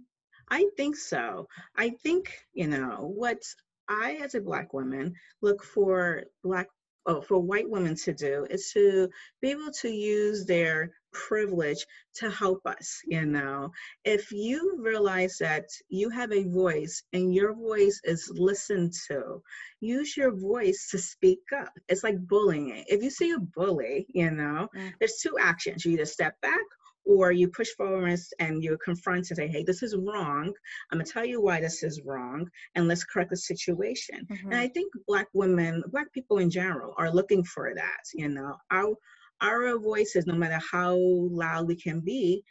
I 0.50 0.66
think 0.76 0.96
so. 0.96 1.46
I 1.76 1.90
think 1.90 2.32
you 2.52 2.66
know 2.66 3.12
what 3.14 3.42
i 3.88 4.12
as 4.22 4.34
a 4.36 4.40
black 4.40 4.72
woman 4.72 5.12
look 5.42 5.64
for 5.64 6.22
black 6.44 6.68
oh, 7.06 7.20
for 7.20 7.38
white 7.38 7.68
women 7.68 7.94
to 7.94 8.12
do 8.12 8.46
is 8.50 8.70
to 8.72 9.08
be 9.40 9.50
able 9.50 9.70
to 9.80 9.88
use 9.88 10.44
their 10.44 10.90
privilege 11.12 11.84
to 12.14 12.30
help 12.30 12.64
us 12.66 13.00
you 13.06 13.24
know? 13.26 13.70
If 14.04 14.30
you 14.32 14.78
realize 14.80 15.38
that 15.38 15.64
you 15.88 16.10
have 16.10 16.32
a 16.32 16.48
voice 16.48 17.02
and 17.12 17.34
your 17.34 17.54
voice 17.54 18.00
is 18.04 18.30
listened 18.34 18.92
to 19.08 19.42
use 19.80 20.16
your 20.16 20.36
voice 20.36 20.88
to 20.90 20.98
speak 20.98 21.40
up. 21.56 21.72
It's 21.88 22.04
like 22.04 22.18
bullying. 22.26 22.84
If 22.86 23.02
you 23.02 23.10
see 23.10 23.32
a 23.32 23.38
bully 23.38 24.06
you 24.08 24.30
know 24.30 24.68
mm. 24.76 24.92
there's 24.98 25.18
two 25.22 25.36
actions. 25.40 25.84
You 25.84 25.92
either 25.92 26.04
step 26.04 26.40
back 26.40 26.60
or 27.04 27.32
you 27.32 27.48
push 27.48 27.68
forward 27.76 28.18
and 28.38 28.62
you 28.62 28.76
confront 28.84 29.30
and 29.30 29.36
say, 29.36 29.48
hey, 29.48 29.62
this 29.62 29.82
is 29.82 29.96
wrong. 29.96 30.52
I'm 30.90 30.98
gonna 30.98 31.04
tell 31.04 31.24
you 31.24 31.40
why 31.40 31.60
this 31.60 31.82
is 31.82 32.02
wrong, 32.04 32.48
and 32.74 32.88
let's 32.88 33.04
correct 33.04 33.30
the 33.30 33.36
situation. 33.36 34.26
Mm-hmm. 34.30 34.52
And 34.52 34.60
I 34.60 34.68
think 34.68 34.92
Black 35.06 35.28
women, 35.32 35.82
Black 35.90 36.12
people 36.12 36.38
in 36.38 36.50
general, 36.50 36.94
are 36.96 37.12
looking 37.12 37.44
for 37.44 37.72
that. 37.74 38.02
You 38.14 38.28
know, 38.28 38.56
our 38.70 38.94
our 39.40 39.78
voices, 39.78 40.26
no 40.26 40.34
matter 40.34 40.60
how 40.70 40.96
loud 40.96 41.66
we 41.66 41.76
can 41.76 42.00
be, 42.00 42.44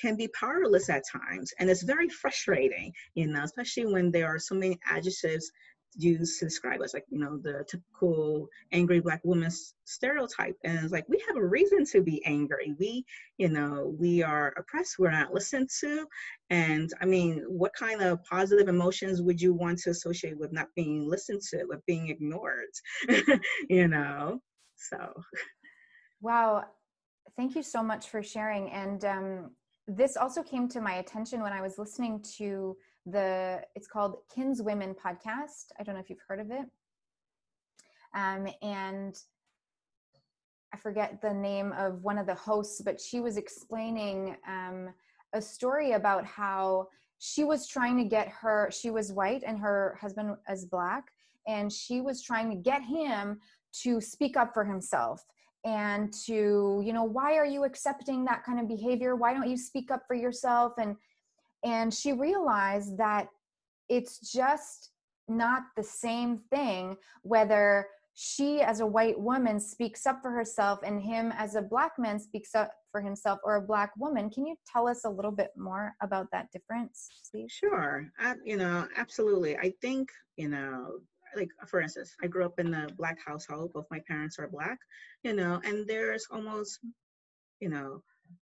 can 0.00 0.16
be 0.16 0.28
powerless 0.28 0.88
at 0.88 1.02
times, 1.10 1.52
and 1.58 1.68
it's 1.68 1.82
very 1.82 2.08
frustrating. 2.08 2.92
You 3.14 3.26
know, 3.26 3.42
especially 3.42 3.86
when 3.86 4.10
there 4.10 4.26
are 4.26 4.38
so 4.38 4.54
many 4.54 4.78
adjectives 4.88 5.50
used 5.96 6.38
to 6.38 6.46
describe 6.46 6.80
us, 6.80 6.94
like 6.94 7.04
you 7.10 7.18
know 7.18 7.38
the 7.38 7.64
typical 7.68 8.48
angry 8.72 9.00
black 9.00 9.20
woman 9.24 9.50
stereotype. 9.84 10.56
And 10.64 10.78
it's 10.78 10.92
like 10.92 11.08
we 11.08 11.22
have 11.26 11.36
a 11.36 11.44
reason 11.44 11.84
to 11.86 12.02
be 12.02 12.24
angry. 12.24 12.74
We 12.78 13.04
you 13.38 13.48
know 13.48 13.94
we 13.98 14.22
are 14.22 14.54
oppressed. 14.56 14.98
We're 14.98 15.10
not 15.10 15.34
listened 15.34 15.70
to. 15.80 16.06
And 16.50 16.90
i 17.00 17.04
mean 17.04 17.44
what 17.48 17.72
kind 17.74 18.00
of 18.02 18.24
positive 18.24 18.68
emotions 18.68 19.22
would 19.22 19.40
you 19.40 19.54
want 19.54 19.78
to 19.80 19.90
associate 19.90 20.36
with 20.38 20.52
not 20.52 20.66
being 20.74 21.08
listened 21.08 21.42
to 21.50 21.64
with 21.68 21.84
being 21.86 22.08
ignored? 22.08 22.72
You 23.68 23.88
know? 23.88 24.40
So. 24.76 25.12
Wow. 26.20 26.64
Thank 27.36 27.54
you 27.54 27.62
so 27.62 27.82
much 27.82 28.08
for 28.08 28.22
sharing. 28.22 28.70
And 28.70 29.04
um, 29.04 29.50
this 29.86 30.16
also 30.16 30.42
came 30.42 30.68
to 30.68 30.80
my 30.80 30.94
attention 30.94 31.42
when 31.42 31.52
I 31.52 31.62
was 31.62 31.78
listening 31.78 32.22
to 32.38 32.76
the, 33.06 33.62
it's 33.74 33.86
called 33.86 34.18
Kinswomen 34.34 34.94
podcast. 34.94 35.72
I 35.78 35.82
don't 35.82 35.94
know 35.94 36.00
if 36.00 36.10
you've 36.10 36.18
heard 36.26 36.40
of 36.40 36.50
it. 36.50 36.66
Um, 38.14 38.48
and 38.62 39.16
I 40.72 40.76
forget 40.76 41.20
the 41.20 41.32
name 41.32 41.72
of 41.72 42.02
one 42.02 42.18
of 42.18 42.26
the 42.26 42.34
hosts, 42.34 42.80
but 42.84 43.00
she 43.00 43.20
was 43.20 43.36
explaining 43.36 44.36
um, 44.48 44.90
a 45.32 45.40
story 45.42 45.92
about 45.92 46.24
how 46.24 46.88
she 47.18 47.44
was 47.44 47.66
trying 47.66 47.96
to 47.98 48.04
get 48.04 48.28
her, 48.28 48.70
she 48.72 48.90
was 48.90 49.12
white 49.12 49.42
and 49.46 49.58
her 49.58 49.98
husband 50.00 50.36
is 50.50 50.64
black, 50.64 51.04
and 51.46 51.72
she 51.72 52.00
was 52.00 52.22
trying 52.22 52.50
to 52.50 52.56
get 52.56 52.82
him 52.82 53.38
to 53.82 54.00
speak 54.00 54.36
up 54.36 54.52
for 54.54 54.64
himself 54.64 55.24
and 55.64 56.12
to 56.24 56.80
you 56.82 56.92
know 56.92 57.04
why 57.04 57.34
are 57.36 57.44
you 57.44 57.64
accepting 57.64 58.24
that 58.24 58.42
kind 58.44 58.58
of 58.58 58.66
behavior 58.66 59.14
why 59.14 59.34
don't 59.34 59.48
you 59.48 59.58
speak 59.58 59.90
up 59.90 60.02
for 60.06 60.14
yourself 60.14 60.72
and 60.78 60.96
and 61.64 61.92
she 61.92 62.12
realized 62.12 62.96
that 62.98 63.28
it's 63.88 64.32
just 64.32 64.90
not 65.28 65.62
the 65.76 65.82
same 65.82 66.40
thing 66.52 66.96
whether 67.22 67.86
she 68.14 68.60
as 68.60 68.80
a 68.80 68.86
white 68.86 69.18
woman 69.18 69.60
speaks 69.60 70.04
up 70.04 70.20
for 70.20 70.30
herself 70.30 70.80
and 70.84 71.00
him 71.00 71.32
as 71.36 71.54
a 71.54 71.62
black 71.62 71.92
man 71.98 72.18
speaks 72.18 72.54
up 72.54 72.72
for 72.90 73.00
himself 73.00 73.38
or 73.44 73.56
a 73.56 73.62
black 73.62 73.92
woman. 73.96 74.28
Can 74.28 74.46
you 74.46 74.56
tell 74.70 74.88
us 74.88 75.04
a 75.04 75.08
little 75.08 75.30
bit 75.30 75.50
more 75.56 75.94
about 76.02 76.26
that 76.32 76.46
difference 76.52 77.08
please? 77.30 77.52
Sure. 77.52 78.06
Uh, 78.22 78.34
you 78.44 78.56
know 78.56 78.86
absolutely. 78.96 79.56
I 79.56 79.72
think 79.80 80.08
you 80.36 80.48
know 80.48 81.00
like 81.36 81.50
for 81.66 81.80
instance, 81.80 82.14
I 82.22 82.26
grew 82.26 82.44
up 82.44 82.58
in 82.58 82.74
a 82.74 82.88
black 82.96 83.18
household. 83.24 83.72
Both 83.72 83.86
my 83.90 84.00
parents 84.06 84.38
are 84.38 84.48
black, 84.48 84.78
you 85.22 85.32
know, 85.32 85.60
and 85.64 85.86
there's 85.86 86.26
almost, 86.30 86.80
you 87.60 87.68
know, 87.68 88.02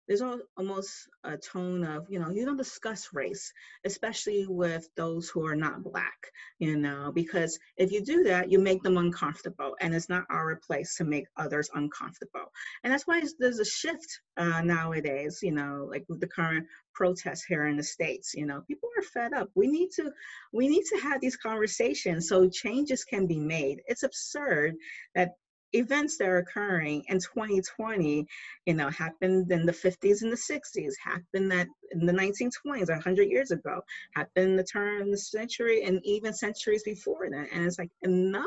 there's 0.08 0.24
almost 0.58 1.10
a 1.24 1.38
tone 1.38 1.84
of 1.84 2.06
you 2.10 2.20
know 2.20 2.30
you 2.30 2.46
don't 2.46 2.58
discuss 2.58 3.10
race 3.14 3.52
especially 3.86 4.46
with 4.48 4.88
those 4.96 5.30
who 5.30 5.46
are 5.46 5.56
not 5.56 5.84
black 5.84 6.32
you 6.60 6.78
know 6.78 7.12
because 7.14 7.60
if 7.78 7.92
you 7.92 8.04
do 8.04 8.24
that 8.24 8.52
you 8.52 8.60
make 8.60 8.82
them 8.84 8.98
uncomfortable 8.98 9.76
and 9.82 9.94
it's 9.94 10.10
not 10.10 10.26
our 10.30 10.56
place 10.56 10.96
to 10.96 11.04
make 11.04 11.26
others 11.38 11.70
uncomfortable. 11.74 12.52
And 12.84 12.92
that's 12.92 13.08
why 13.08 13.22
there's 13.40 13.60
a 13.60 13.66
shift 13.66 14.22
uh, 14.38 14.62
nowadays 14.62 15.40
you 15.42 15.52
know 15.52 15.88
like 15.90 16.06
with 16.08 16.20
the 16.20 16.28
current 16.28 16.66
protests 16.94 17.44
here 17.44 17.68
in 17.68 17.78
the 17.78 17.84
states 17.84 18.34
you 18.34 18.46
know 18.46 18.62
people 18.68 18.90
are 18.98 19.04
fed 19.04 19.34
up. 19.34 19.50
We 19.56 19.68
need 19.68 19.90
to 19.98 20.12
we 20.54 20.68
need 20.68 20.84
to 20.86 20.98
have 20.98 21.22
these 21.22 21.38
conversations 21.38 22.30
so 22.30 22.50
changes 22.50 23.04
can 23.04 23.28
be 23.28 23.40
made. 23.40 23.82
It's 23.88 24.04
absurd 24.04 24.76
that 25.16 25.36
events 25.74 26.18
that 26.18 26.28
are 26.28 26.38
occurring 26.38 27.04
in 27.08 27.20
2020, 27.20 28.26
you 28.66 28.74
know, 28.74 28.90
happened 28.90 29.52
in 29.52 29.66
the 29.66 29.72
50s 29.72 30.22
and 30.22 30.32
the 30.32 30.36
60s, 30.36 30.94
happened 31.04 31.52
that 31.52 31.68
in 31.92 32.06
the 32.06 32.14
1920s, 32.14 32.90
100 32.90 33.24
years 33.24 33.52
ago, 33.52 33.82
happened 34.16 34.58
the 34.58 34.64
turn 34.64 35.02
of 35.02 35.12
the 35.12 35.18
century, 35.18 35.84
and 35.84 36.00
even 36.04 36.34
centuries 36.34 36.84
before 36.84 37.30
that. 37.30 37.48
And 37.52 37.66
it's 37.66 37.80
like 37.80 37.92
enough 38.02 38.46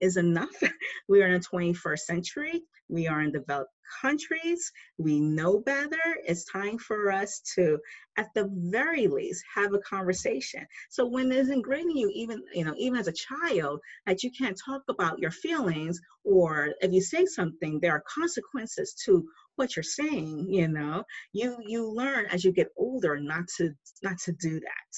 is 0.00 0.16
enough. 0.16 0.62
we 1.08 1.22
are 1.22 1.26
in 1.28 1.40
the 1.40 1.46
21st 1.46 1.98
century. 2.00 2.62
We 2.88 3.08
are 3.08 3.20
in 3.20 3.32
developed 3.32 3.72
countries. 4.00 4.72
We 4.98 5.20
know 5.20 5.60
better. 5.60 6.18
It's 6.24 6.44
time 6.44 6.78
for 6.78 7.10
us 7.12 7.40
to, 7.54 7.78
at 8.16 8.28
the 8.34 8.48
very 8.52 9.06
least, 9.06 9.44
have 9.54 9.74
a 9.74 9.78
conversation. 9.78 10.66
So 10.90 11.06
when 11.06 11.30
it's 11.32 11.50
ingrained 11.50 11.90
in 11.90 11.96
you, 11.96 12.10
even 12.14 12.42
you 12.52 12.64
know, 12.64 12.74
even 12.76 12.98
as 12.98 13.08
a 13.08 13.12
child, 13.12 13.80
that 14.06 14.22
you 14.22 14.30
can't 14.30 14.58
talk 14.64 14.82
about 14.88 15.18
your 15.18 15.30
feelings, 15.30 16.00
or 16.24 16.70
if 16.80 16.92
you 16.92 17.00
say 17.00 17.24
something, 17.24 17.80
there 17.80 17.92
are 17.92 18.02
consequences 18.12 18.94
to 19.04 19.26
what 19.56 19.76
you're 19.76 19.82
saying. 19.82 20.46
You 20.48 20.68
know, 20.68 21.04
you 21.32 21.56
you 21.66 21.88
learn 21.90 22.26
as 22.26 22.44
you 22.44 22.52
get 22.52 22.68
older 22.76 23.18
not 23.18 23.48
to 23.56 23.72
not 24.02 24.18
to 24.20 24.32
do 24.32 24.60
that. 24.60 24.92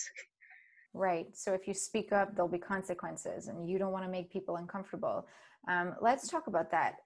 Right. 0.92 1.26
So 1.34 1.52
if 1.54 1.68
you 1.68 1.74
speak 1.74 2.12
up, 2.12 2.34
there'll 2.34 2.50
be 2.50 2.58
consequences, 2.58 3.48
and 3.48 3.68
you 3.68 3.78
don't 3.78 3.92
want 3.92 4.04
to 4.04 4.10
make 4.10 4.32
people 4.32 4.56
uncomfortable. 4.56 5.26
Um, 5.68 5.94
let's 6.00 6.28
talk 6.28 6.46
about 6.46 6.70
that 6.72 6.96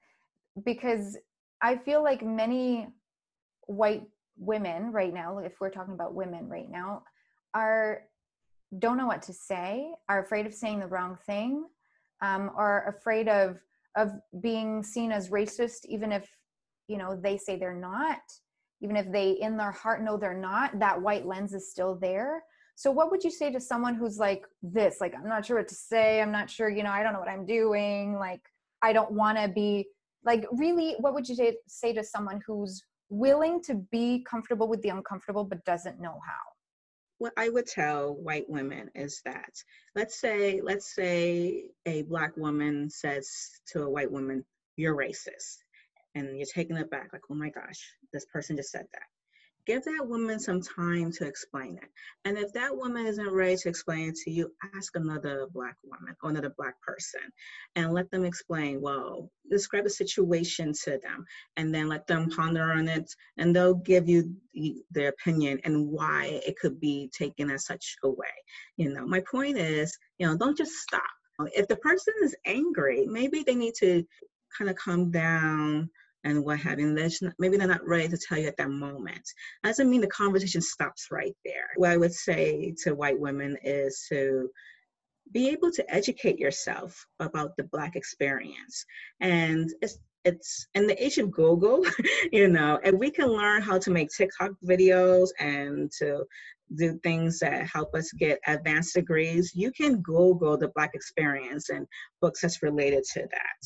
because 0.65 1.19
I 1.65 1.79
feel 1.79 2.05
like 2.05 2.23
many 2.23 2.89
white 3.63 4.03
women 4.37 4.93
right 4.93 5.15
now, 5.15 5.39
if 5.39 5.55
we're 5.61 5.71
talking 5.71 5.95
about 5.95 6.15
women 6.15 6.47
right 6.47 6.71
now, 6.71 7.05
are 7.55 8.03
don't 8.79 8.99
know 8.99 9.07
what 9.07 9.23
to 9.23 9.33
say, 9.33 9.91
are 10.11 10.23
afraid 10.23 10.45
of 10.45 10.53
saying 10.53 10.81
the 10.81 10.87
wrong 10.87 11.17
thing, 11.25 11.65
um, 12.21 12.51
are 12.55 12.95
afraid 12.95 13.29
of 13.29 13.63
of 13.97 14.11
being 14.43 14.83
seen 14.83 15.11
as 15.11 15.31
racist, 15.31 15.87
even 15.89 16.13
if 16.13 16.29
you 16.87 16.99
know 16.99 17.17
they 17.17 17.39
say 17.39 17.57
they're 17.57 17.73
not, 17.73 18.21
even 18.83 18.95
if 18.95 19.11
they 19.11 19.31
in 19.31 19.57
their 19.57 19.73
heart 19.73 20.05
know 20.05 20.19
they're 20.19 20.35
not. 20.39 20.79
That 20.79 21.01
white 21.01 21.25
lens 21.25 21.55
is 21.55 21.71
still 21.71 21.95
there. 21.95 22.43
So, 22.75 22.91
what 22.91 23.11
would 23.11 23.25
you 23.25 23.31
say 23.31 23.51
to 23.51 23.61
someone 23.61 23.95
who's 23.95 24.19
like 24.19 24.45
this? 24.63 24.99
Like, 25.01 25.15
I'm 25.15 25.31
not 25.31 25.47
sure 25.47 25.57
what 25.57 25.69
to 25.69 25.75
say. 25.75 26.21
I'm 26.21 26.33
not 26.33 26.51
sure, 26.51 26.69
you 26.69 26.83
know, 26.83 26.91
I 26.91 27.03
don't 27.03 27.15
know 27.15 27.21
what 27.21 27.29
I'm 27.29 27.47
doing. 27.47 28.19
Like, 28.19 28.43
I 28.83 28.93
don't 28.93 29.13
want 29.13 29.39
to 29.39 29.49
be 29.49 29.87
like, 30.25 30.47
really, 30.53 30.97
what 31.01 31.15
would 31.15 31.29
you 31.29 31.37
say, 31.67 31.93
to 31.93 32.03
someone 32.03 32.41
who's 32.47 32.83
willing 33.11 33.63
to 33.63 33.75
be 33.93 34.25
comfortable 34.29 34.69
with 34.69 34.83
the 34.83 34.89
uncomfortable 34.89 35.45
but 35.45 35.65
doesn't 35.65 36.01
know 36.01 36.19
how? 36.27 36.43
What 37.19 37.33
I 37.37 37.49
would 37.49 37.67
tell 37.67 38.15
white 38.15 38.49
women 38.49 38.91
is 38.95 39.21
that 39.25 39.53
let's 39.95 40.21
say 40.21 40.61
let's 40.63 40.95
say 40.95 41.67
a 41.87 42.03
black 42.03 42.37
woman 42.37 42.91
says 42.91 43.31
to 43.73 43.83
a 43.85 43.91
white 43.91 44.11
woman, 44.11 44.45
"You're 44.77 44.97
racist," 44.97 45.59
and 46.15 46.37
you're 46.37 46.47
taken 46.47 46.77
aback, 46.77 47.13
like, 47.13 47.23
"Oh 47.31 47.35
my 47.35 47.51
gosh, 47.51 47.81
this 48.13 48.27
person 48.27 48.57
just 48.57 48.71
said 48.71 48.87
that." 48.93 49.14
Give 49.67 49.85
that 49.85 50.07
woman 50.07 50.39
some 50.39 50.61
time 50.61 51.11
to 51.13 51.27
explain 51.27 51.79
it. 51.79 51.89
And 52.25 52.37
if 52.37 52.53
that 52.53 52.75
woman 52.75 53.07
isn't 53.07 53.31
ready 53.31 53.57
to 53.57 53.69
explain 53.69 54.11
it 54.11 54.17
to 54.25 54.31
you, 54.31 54.53
ask 54.75 54.97
another 54.97 55.47
Black 55.53 55.77
woman 55.85 56.15
or 56.23 56.31
another 56.31 56.55
Black 56.57 56.81
person 56.83 57.21
and 57.77 57.93
let 57.93 58.11
them 58.11 58.25
explain, 58.25 58.81
well, 58.81 59.31
describe 59.51 59.85
the 59.85 59.91
situation 59.91 60.73
to 60.85 60.99
them 61.03 61.25
and 61.57 61.75
then 61.75 61.89
let 61.89 62.07
them 62.07 62.31
ponder 62.31 62.73
on 62.73 62.89
it 62.89 63.11
and 63.39 63.55
they'll 63.55 63.75
give 63.75 64.09
you 64.09 64.37
their 64.91 65.09
opinion 65.09 65.61
and 65.65 65.89
why 65.89 66.41
it 66.47 66.59
could 66.59 66.79
be 66.81 67.11
taken 67.17 67.51
as 67.51 67.67
such 67.67 67.97
a 68.05 68.09
way. 68.09 68.27
You 68.77 68.93
know, 68.93 69.07
my 69.07 69.23
point 69.31 69.59
is, 69.59 69.97
you 70.19 70.27
know, 70.27 70.37
don't 70.37 70.57
just 70.57 70.73
stop. 70.73 71.03
If 71.55 71.67
the 71.69 71.77
person 71.77 72.15
is 72.23 72.37
angry, 72.47 73.07
maybe 73.07 73.43
they 73.45 73.55
need 73.55 73.75
to 73.81 74.05
kind 74.57 74.71
of 74.71 74.77
calm 74.77 75.11
down, 75.11 75.91
and 76.25 76.45
what 76.45 76.59
have 76.61 76.81
you. 76.81 76.97
maybe 77.39 77.57
they're 77.57 77.69
not 77.69 77.87
ready 77.87 78.09
to 78.09 78.19
tell 78.19 78.39
you 78.39 78.49
at 78.49 78.57
that 78.57 78.71
moment. 78.71 79.23
That 79.63 79.71
doesn't 79.71 79.91
mean 79.91 80.01
the 80.01 80.07
conversation 80.09 80.61
stops 80.61 81.09
right 81.11 81.37
there. 81.45 81.69
What 81.77 81.91
I 81.91 81.97
would 81.97 82.15
say 82.15 82.75
to 82.83 82.95
white 82.95 83.19
women 83.19 83.57
is 83.63 84.07
to 84.11 84.51
be 85.33 85.51
able 85.51 85.71
to 85.73 85.95
educate 85.95 86.39
yourself 86.39 87.07
about 87.21 87.57
the 87.57 87.65
Black 87.65 87.97
experience. 87.97 88.85
And 89.21 89.71
it's 89.83 89.99
it's 90.25 90.69
in 90.75 90.87
the 90.87 91.05
age 91.05 91.19
of 91.19 91.31
Google, 91.31 91.85
you 92.33 92.49
know, 92.49 92.81
and 92.83 92.99
we 92.99 93.11
can 93.11 93.29
learn 93.29 93.61
how 93.61 93.79
to 93.79 93.91
make 93.91 94.09
TikTok 94.09 94.53
videos 94.67 95.29
and 95.39 95.93
to 95.99 96.25
do 96.77 96.99
things 97.03 97.39
that 97.41 97.67
help 97.67 97.95
us 97.95 98.11
get 98.13 98.39
advanced 98.47 98.95
degrees. 98.95 99.53
You 99.55 99.71
can 99.71 100.01
Google 100.01 100.57
the 100.57 100.71
Black 100.75 100.93
experience 100.95 101.69
and 101.69 101.87
books 102.23 102.41
that's 102.41 102.63
related 102.63 103.05
to 103.13 103.21
that. 103.21 103.61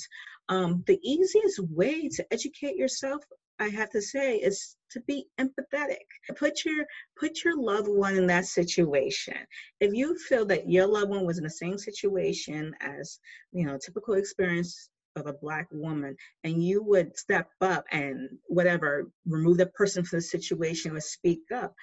Um, 0.48 0.82
the 0.86 0.98
easiest 1.02 1.60
way 1.70 2.08
to 2.08 2.26
educate 2.32 2.76
yourself, 2.76 3.22
I 3.58 3.68
have 3.68 3.90
to 3.90 4.00
say, 4.00 4.36
is 4.36 4.76
to 4.92 5.00
be 5.00 5.26
empathetic. 5.38 6.06
Put 6.36 6.64
your 6.64 6.86
put 7.18 7.44
your 7.44 7.60
loved 7.60 7.88
one 7.88 8.16
in 8.16 8.26
that 8.28 8.46
situation. 8.46 9.36
If 9.80 9.92
you 9.92 10.16
feel 10.16 10.46
that 10.46 10.70
your 10.70 10.86
loved 10.86 11.10
one 11.10 11.26
was 11.26 11.38
in 11.38 11.44
the 11.44 11.50
same 11.50 11.76
situation 11.76 12.74
as, 12.80 13.18
you 13.52 13.66
know, 13.66 13.78
typical 13.78 14.14
experience 14.14 14.88
of 15.16 15.26
a 15.26 15.32
black 15.32 15.66
woman 15.72 16.16
and 16.44 16.62
you 16.62 16.82
would 16.82 17.16
step 17.18 17.48
up 17.60 17.84
and 17.90 18.28
whatever 18.46 19.10
remove 19.26 19.58
the 19.58 19.66
person 19.66 20.04
from 20.04 20.18
the 20.18 20.22
situation 20.22 20.96
or 20.96 21.00
speak 21.00 21.40
up 21.54 21.74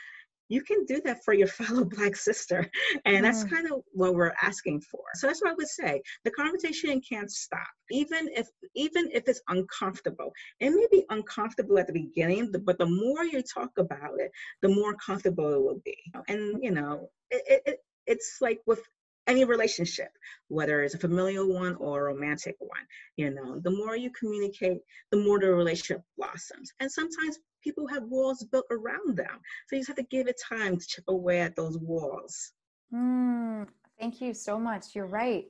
you 0.49 0.61
can 0.61 0.85
do 0.85 1.01
that 1.03 1.23
for 1.23 1.33
your 1.33 1.47
fellow 1.59 1.85
black 1.85 2.15
sister 2.15 2.69
and 3.05 3.17
mm. 3.17 3.21
that's 3.21 3.43
kind 3.43 3.69
of 3.71 3.81
what 3.91 4.15
we're 4.15 4.33
asking 4.41 4.81
for 4.81 5.01
so 5.15 5.27
that's 5.27 5.41
what 5.41 5.51
i 5.51 5.55
would 5.55 5.67
say 5.67 6.01
the 6.23 6.31
conversation 6.31 7.01
can't 7.07 7.31
stop 7.31 7.67
even 7.91 8.29
if 8.35 8.47
even 8.75 9.09
if 9.13 9.27
it's 9.27 9.41
uncomfortable 9.49 10.31
it 10.59 10.69
may 10.69 10.87
be 10.91 11.05
uncomfortable 11.09 11.77
at 11.77 11.87
the 11.87 11.93
beginning 11.93 12.51
but 12.65 12.77
the 12.77 12.85
more 12.85 13.23
you 13.23 13.41
talk 13.41 13.71
about 13.77 14.13
it 14.17 14.31
the 14.61 14.69
more 14.69 14.95
comfortable 14.95 15.53
it 15.53 15.61
will 15.61 15.81
be 15.83 15.97
and 16.27 16.63
you 16.63 16.71
know 16.71 17.09
it, 17.31 17.61
it, 17.65 17.79
it's 18.07 18.37
like 18.41 18.59
with 18.65 18.81
any 19.27 19.43
relationship, 19.43 20.09
whether 20.49 20.83
it's 20.83 20.93
a 20.93 20.99
familial 20.99 21.51
one 21.51 21.75
or 21.75 22.01
a 22.01 22.13
romantic 22.13 22.55
one. 22.59 22.85
You 23.17 23.33
know, 23.33 23.59
the 23.59 23.71
more 23.71 23.95
you 23.95 24.11
communicate, 24.11 24.79
the 25.11 25.17
more 25.17 25.39
the 25.39 25.47
relationship 25.53 26.01
blossoms. 26.17 26.71
And 26.79 26.91
sometimes 26.91 27.39
people 27.65 27.87
have 27.87 28.03
walls 28.03 28.43
built 28.43 28.67
around 28.71 29.17
them. 29.17 29.41
So 29.67 29.75
you 29.75 29.79
just 29.79 29.89
have 29.89 29.97
to 29.97 30.03
give 30.03 30.27
it 30.27 30.39
time 30.39 30.77
to 30.77 30.87
chip 30.87 31.03
away 31.07 31.41
at 31.41 31.55
those 31.55 31.77
walls. 31.79 32.53
Mm, 32.93 33.67
thank 33.99 34.21
you 34.21 34.33
so 34.33 34.57
much. 34.57 34.95
You're 34.95 35.07
right. 35.07 35.45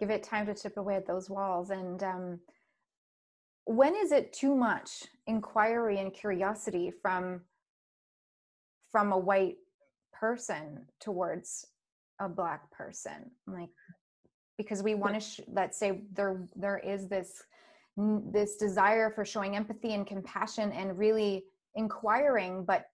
Give 0.00 0.10
it 0.10 0.22
time 0.22 0.46
to 0.46 0.54
chip 0.54 0.78
away 0.78 0.96
at 0.96 1.06
those 1.06 1.28
walls. 1.28 1.70
And 1.70 2.02
um, 2.02 2.40
when 3.66 3.94
is 3.94 4.12
it 4.12 4.32
too 4.32 4.56
much 4.56 5.04
inquiry 5.26 5.98
and 5.98 6.12
curiosity 6.12 6.90
from 7.02 7.42
from 8.90 9.12
a 9.12 9.18
white 9.18 9.56
person 10.18 10.86
towards 10.98 11.66
a 12.18 12.28
black 12.28 12.70
person 12.70 13.30
like 13.46 13.68
because 14.56 14.82
we 14.82 14.94
want 14.94 15.14
to 15.14 15.20
sh- 15.20 15.40
let's 15.52 15.78
say 15.78 16.00
there 16.14 16.40
there 16.56 16.78
is 16.78 17.08
this 17.08 17.42
this 18.32 18.56
desire 18.56 19.10
for 19.10 19.24
showing 19.24 19.56
empathy 19.56 19.92
and 19.92 20.06
compassion 20.06 20.72
and 20.72 20.96
really 20.98 21.44
inquiring 21.78 22.64
but 22.64 22.84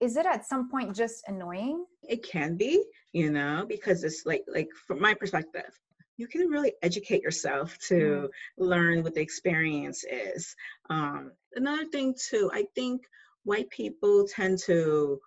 is 0.00 0.16
it 0.16 0.26
at 0.26 0.46
some 0.46 0.68
point 0.68 0.96
just 0.96 1.22
annoying 1.28 1.84
it 2.08 2.24
can 2.24 2.56
be 2.56 2.82
you 3.12 3.30
know 3.30 3.64
because 3.68 4.02
it's 4.02 4.24
like 4.26 4.42
like 4.48 4.68
from 4.86 5.00
my 5.00 5.14
perspective 5.14 5.78
you 6.16 6.26
can 6.26 6.48
really 6.48 6.72
educate 6.82 7.22
yourself 7.22 7.76
to 7.78 7.94
mm. 7.94 8.28
learn 8.58 9.02
what 9.02 9.14
the 9.14 9.20
experience 9.20 10.04
is 10.10 10.54
um, 10.90 11.30
another 11.54 11.84
thing 11.86 12.14
too 12.30 12.50
i 12.54 12.64
think 12.74 13.02
white 13.44 13.68
people 13.70 14.26
tend 14.26 14.58
to 14.58 15.20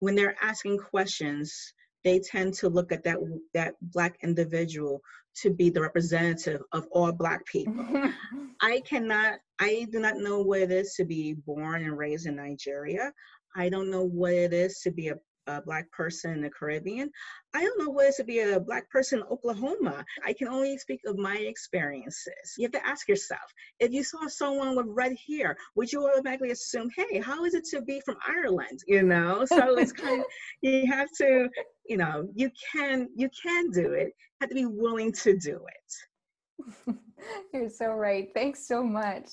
when 0.00 0.14
they're 0.14 0.36
asking 0.42 0.76
questions 0.76 1.72
they 2.04 2.18
tend 2.18 2.52
to 2.52 2.68
look 2.68 2.90
at 2.90 3.04
that 3.04 3.18
that 3.54 3.74
black 3.80 4.16
individual 4.22 5.00
to 5.34 5.50
be 5.50 5.70
the 5.70 5.80
representative 5.80 6.62
of 6.72 6.86
all 6.92 7.12
black 7.12 7.44
people. 7.46 7.86
I 8.60 8.80
cannot 8.80 9.38
i 9.58 9.86
do 9.90 10.00
not 10.00 10.18
know 10.18 10.40
what 10.40 10.60
it 10.60 10.70
is 10.70 10.94
to 10.94 11.04
be 11.04 11.34
born 11.34 11.82
and 11.84 11.96
raised 11.96 12.26
in 12.26 12.36
nigeria. 12.36 13.12
I 13.56 13.68
don't 13.68 13.90
know 13.90 14.04
what 14.04 14.32
it 14.32 14.52
is 14.52 14.80
to 14.80 14.90
be 14.90 15.08
a 15.08 15.16
a 15.46 15.60
black 15.60 15.90
person 15.90 16.32
in 16.32 16.40
the 16.42 16.50
Caribbean. 16.50 17.10
I 17.54 17.62
don't 17.62 17.78
know 17.78 17.90
what 17.90 18.06
it's 18.06 18.16
to 18.18 18.24
be 18.24 18.40
a 18.40 18.60
black 18.60 18.88
person 18.90 19.20
in 19.20 19.24
Oklahoma. 19.26 20.04
I 20.24 20.32
can 20.32 20.48
only 20.48 20.78
speak 20.78 21.00
of 21.06 21.18
my 21.18 21.36
experiences. 21.36 22.54
You 22.56 22.64
have 22.64 22.72
to 22.72 22.86
ask 22.86 23.08
yourself, 23.08 23.52
if 23.80 23.92
you 23.92 24.04
saw 24.04 24.26
someone 24.28 24.76
with 24.76 24.86
red 24.88 25.14
hair, 25.28 25.56
would 25.74 25.92
you 25.92 26.06
automatically 26.06 26.50
assume, 26.50 26.88
hey, 26.96 27.20
how 27.20 27.44
is 27.44 27.54
it 27.54 27.64
to 27.70 27.82
be 27.82 28.00
from 28.00 28.16
Ireland? 28.26 28.80
You 28.86 29.02
know, 29.02 29.44
so 29.44 29.76
it's 29.76 29.92
kind 30.02 30.20
of 30.20 30.26
you 30.60 30.86
have 30.86 31.08
to, 31.18 31.48
you 31.86 31.96
know, 31.96 32.28
you 32.34 32.50
can 32.72 33.08
you 33.14 33.28
can 33.42 33.70
do 33.70 33.92
it. 33.92 34.08
You 34.08 34.36
have 34.42 34.50
to 34.50 34.54
be 34.54 34.66
willing 34.66 35.12
to 35.12 35.36
do 35.38 35.60
it. 35.66 36.96
You're 37.52 37.70
so 37.70 37.88
right. 37.88 38.28
Thanks 38.34 38.66
so 38.66 38.82
much. 38.82 39.30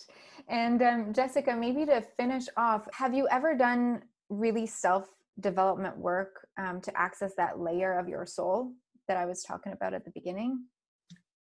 And 0.47 0.81
um, 0.81 1.13
Jessica, 1.13 1.55
maybe 1.55 1.85
to 1.85 2.01
finish 2.17 2.45
off, 2.57 2.87
have 2.93 3.13
you 3.13 3.27
ever 3.31 3.55
done 3.55 4.01
really 4.29 4.65
self 4.65 5.07
development 5.39 5.97
work 5.97 6.47
um, 6.57 6.81
to 6.81 6.97
access 6.97 7.33
that 7.37 7.59
layer 7.59 7.97
of 7.97 8.07
your 8.07 8.25
soul 8.25 8.73
that 9.07 9.17
I 9.17 9.25
was 9.25 9.43
talking 9.43 9.73
about 9.73 9.93
at 9.93 10.05
the 10.05 10.11
beginning? 10.11 10.65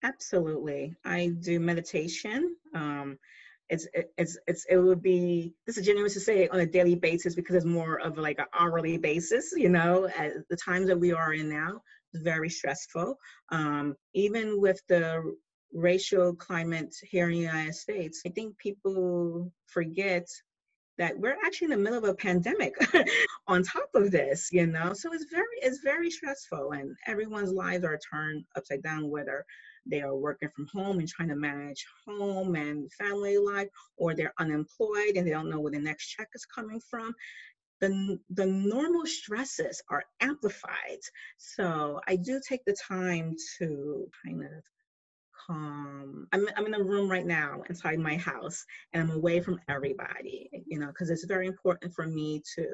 Absolutely. 0.02 0.94
I 1.04 1.32
do 1.40 1.58
meditation. 1.58 2.54
Um, 2.74 3.18
it's, 3.68 3.88
it's, 4.16 4.38
it's, 4.46 4.64
it 4.70 4.76
would 4.76 5.02
be, 5.02 5.52
this 5.66 5.76
is 5.76 5.84
genuine 5.84 6.10
to 6.12 6.20
say 6.20 6.46
on 6.48 6.60
a 6.60 6.66
daily 6.66 6.94
basis 6.94 7.34
because 7.34 7.56
it's 7.56 7.64
more 7.64 8.00
of 8.00 8.16
like 8.16 8.38
an 8.38 8.46
hourly 8.56 8.96
basis, 8.96 9.52
you 9.56 9.68
know, 9.68 10.08
at 10.16 10.34
the 10.48 10.56
times 10.56 10.86
that 10.86 11.00
we 11.00 11.12
are 11.12 11.34
in 11.34 11.48
now, 11.48 11.80
very 12.14 12.48
stressful. 12.48 13.18
Um, 13.50 13.96
even 14.14 14.60
with 14.60 14.80
the 14.88 15.34
racial 15.72 16.34
climate 16.34 16.94
here 17.02 17.26
in 17.26 17.32
the 17.32 17.38
United 17.38 17.74
States, 17.74 18.22
I 18.24 18.30
think 18.30 18.56
people 18.58 19.52
forget 19.66 20.28
that 20.98 21.18
we're 21.18 21.36
actually 21.44 21.66
in 21.66 21.70
the 21.70 21.76
middle 21.76 21.98
of 21.98 22.04
a 22.04 22.14
pandemic 22.14 22.74
on 23.48 23.62
top 23.62 23.88
of 23.94 24.10
this 24.10 24.48
you 24.52 24.66
know 24.66 24.92
so 24.92 25.12
it's 25.12 25.26
very 25.30 25.46
it's 25.62 25.80
very 25.82 26.10
stressful 26.10 26.72
and 26.72 26.94
everyone's 27.06 27.52
lives 27.52 27.84
are 27.84 27.98
turned 27.98 28.44
upside 28.56 28.82
down 28.82 29.10
whether 29.10 29.44
they 29.88 30.00
are 30.00 30.16
working 30.16 30.48
from 30.54 30.66
home 30.72 30.98
and 30.98 31.08
trying 31.08 31.28
to 31.28 31.36
manage 31.36 31.86
home 32.06 32.56
and 32.56 32.92
family 32.92 33.38
life 33.38 33.68
or 33.96 34.14
they're 34.14 34.34
unemployed 34.38 35.16
and 35.16 35.26
they 35.26 35.30
don't 35.30 35.50
know 35.50 35.60
where 35.60 35.72
the 35.72 35.78
next 35.78 36.08
check 36.08 36.28
is 36.34 36.44
coming 36.44 36.80
from 36.90 37.14
the, 37.80 38.18
the 38.30 38.46
normal 38.46 39.06
stresses 39.06 39.82
are 39.90 40.04
amplified. 40.20 41.00
So 41.36 42.00
I 42.08 42.16
do 42.16 42.40
take 42.46 42.64
the 42.64 42.76
time 42.88 43.36
to 43.58 44.08
kind 44.24 44.42
of 44.42 44.64
calm. 45.46 46.26
I'm, 46.32 46.48
I'm 46.56 46.66
in 46.66 46.74
a 46.74 46.82
room 46.82 47.10
right 47.10 47.26
now 47.26 47.62
inside 47.68 47.98
my 47.98 48.16
house 48.16 48.64
and 48.92 49.02
I'm 49.02 49.16
away 49.16 49.40
from 49.40 49.60
everybody, 49.68 50.50
you 50.66 50.78
know, 50.78 50.88
because 50.88 51.10
it's 51.10 51.24
very 51.24 51.46
important 51.46 51.94
for 51.94 52.06
me 52.06 52.42
to 52.56 52.66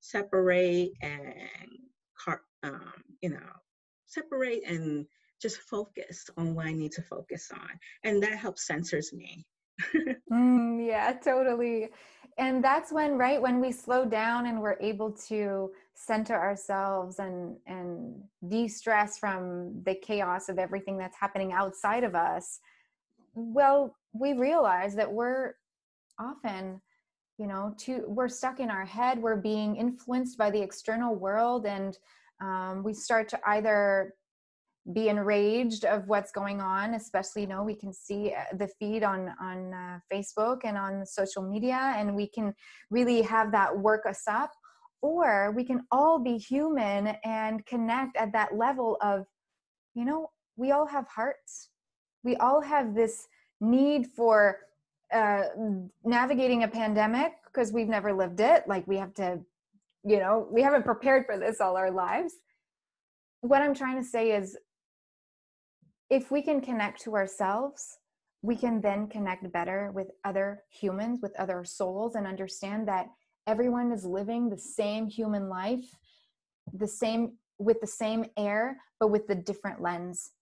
separate 0.00 0.92
and, 1.02 1.34
um, 2.62 2.92
you 3.20 3.30
know, 3.30 3.50
separate 4.06 4.62
and 4.66 5.06
just 5.40 5.58
focus 5.58 6.28
on 6.36 6.54
what 6.54 6.66
I 6.66 6.72
need 6.72 6.92
to 6.92 7.02
focus 7.02 7.50
on. 7.52 7.68
And 8.04 8.22
that 8.22 8.38
helps 8.38 8.66
censors 8.66 9.12
me. 9.12 9.44
mm, 10.30 10.86
yeah, 10.86 11.12
totally. 11.12 11.88
And 12.38 12.64
that's 12.64 12.92
when, 12.92 13.18
right, 13.18 13.40
when 13.40 13.60
we 13.60 13.72
slow 13.72 14.04
down 14.04 14.46
and 14.46 14.60
we're 14.60 14.78
able 14.80 15.12
to 15.28 15.70
center 16.00 16.34
ourselves 16.34 17.18
and 17.18 17.56
and 17.66 18.14
de-stress 18.48 19.18
from 19.18 19.82
the 19.84 19.94
chaos 19.94 20.48
of 20.48 20.58
everything 20.58 20.96
that's 20.96 21.16
happening 21.16 21.52
outside 21.52 22.04
of 22.04 22.14
us 22.14 22.60
well 23.34 23.94
we 24.14 24.32
realize 24.32 24.94
that 24.94 25.12
we're 25.12 25.52
often 26.18 26.80
you 27.36 27.46
know 27.46 27.74
too 27.76 28.02
we're 28.06 28.28
stuck 28.28 28.60
in 28.60 28.70
our 28.70 28.86
head 28.86 29.20
we're 29.20 29.36
being 29.36 29.76
influenced 29.76 30.38
by 30.38 30.50
the 30.50 30.60
external 30.60 31.14
world 31.14 31.66
and 31.66 31.98
um, 32.40 32.82
we 32.82 32.94
start 32.94 33.28
to 33.28 33.38
either 33.48 34.14
be 34.94 35.08
enraged 35.08 35.84
of 35.84 36.08
what's 36.08 36.32
going 36.32 36.60
on 36.60 36.94
especially 36.94 37.42
you 37.42 37.48
know 37.48 37.62
we 37.62 37.74
can 37.74 37.92
see 37.92 38.32
uh, 38.32 38.56
the 38.56 38.66
feed 38.66 39.02
on 39.02 39.30
on 39.40 39.74
uh, 39.74 39.98
facebook 40.10 40.60
and 40.64 40.78
on 40.78 41.04
social 41.04 41.42
media 41.42 41.92
and 41.96 42.16
we 42.16 42.26
can 42.26 42.54
really 42.90 43.22
have 43.22 43.52
that 43.52 43.76
work 43.76 44.06
us 44.06 44.22
up. 44.26 44.50
Or 45.02 45.52
we 45.56 45.64
can 45.64 45.86
all 45.90 46.18
be 46.18 46.36
human 46.36 47.16
and 47.24 47.64
connect 47.64 48.16
at 48.16 48.32
that 48.32 48.56
level 48.56 48.98
of 49.00 49.26
you 49.94 50.04
know 50.04 50.30
we 50.56 50.72
all 50.72 50.86
have 50.86 51.08
hearts. 51.08 51.70
We 52.22 52.36
all 52.36 52.60
have 52.60 52.94
this 52.94 53.26
need 53.62 54.08
for 54.08 54.58
uh, 55.12 55.44
navigating 56.04 56.64
a 56.64 56.68
pandemic 56.68 57.32
because 57.46 57.72
we've 57.72 57.88
never 57.88 58.12
lived 58.12 58.40
it. 58.40 58.68
Like 58.68 58.86
we 58.86 58.96
have 58.98 59.14
to 59.14 59.40
you 60.04 60.18
know 60.18 60.46
we 60.50 60.60
haven't 60.60 60.84
prepared 60.84 61.24
for 61.24 61.38
this 61.38 61.60
all 61.60 61.76
our 61.76 61.90
lives. 61.90 62.34
What 63.42 63.62
i'm 63.62 63.74
trying 63.74 63.96
to 63.96 64.06
say 64.06 64.32
is 64.32 64.58
if 66.10 66.30
we 66.30 66.42
can 66.42 66.60
connect 66.60 67.00
to 67.02 67.14
ourselves 67.14 67.98
we 68.42 68.56
can 68.56 68.80
then 68.80 69.06
connect 69.06 69.52
better 69.52 69.90
with 69.94 70.08
other 70.24 70.62
humans 70.70 71.20
with 71.22 71.38
other 71.38 71.64
souls 71.64 72.14
and 72.14 72.26
understand 72.26 72.88
that 72.88 73.06
everyone 73.46 73.92
is 73.92 74.04
living 74.04 74.48
the 74.48 74.58
same 74.58 75.06
human 75.06 75.48
life 75.48 75.84
the 76.72 76.86
same 76.86 77.32
with 77.58 77.80
the 77.80 77.86
same 77.86 78.24
air 78.36 78.78
but 78.98 79.08
with 79.08 79.26
the 79.26 79.34
different 79.34 79.80
lens. 79.80 80.32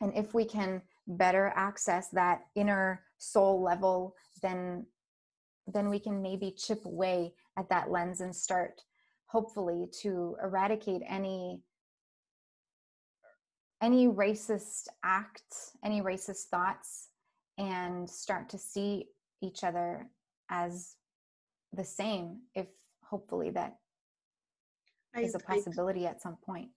And 0.00 0.12
if 0.16 0.34
we 0.34 0.44
can 0.44 0.82
better 1.06 1.52
access 1.56 2.08
that 2.10 2.42
inner 2.54 3.02
soul 3.18 3.62
level 3.62 4.14
then 4.42 4.86
then 5.66 5.88
we 5.88 6.00
can 6.00 6.22
maybe 6.22 6.54
chip 6.56 6.84
away 6.84 7.32
at 7.56 7.68
that 7.68 7.90
lens 7.90 8.20
and 8.20 8.34
start 8.34 8.80
hopefully 9.26 9.86
to 10.02 10.36
eradicate 10.42 11.02
any 11.06 11.62
any 13.82 14.06
racist 14.06 14.88
act 15.04 15.54
any 15.84 16.00
racist 16.00 16.44
thoughts 16.50 17.08
and 17.58 18.08
start 18.08 18.48
to 18.50 18.58
see 18.58 19.06
each 19.42 19.64
other 19.64 20.06
as 20.50 20.96
the 21.72 21.84
same 21.84 22.38
if 22.54 22.66
hopefully 23.02 23.50
that 23.50 23.76
I, 25.14 25.20
is 25.20 25.34
a 25.34 25.38
possibility 25.38 26.06
I, 26.06 26.10
at 26.10 26.22
some 26.22 26.36
point. 26.44 26.68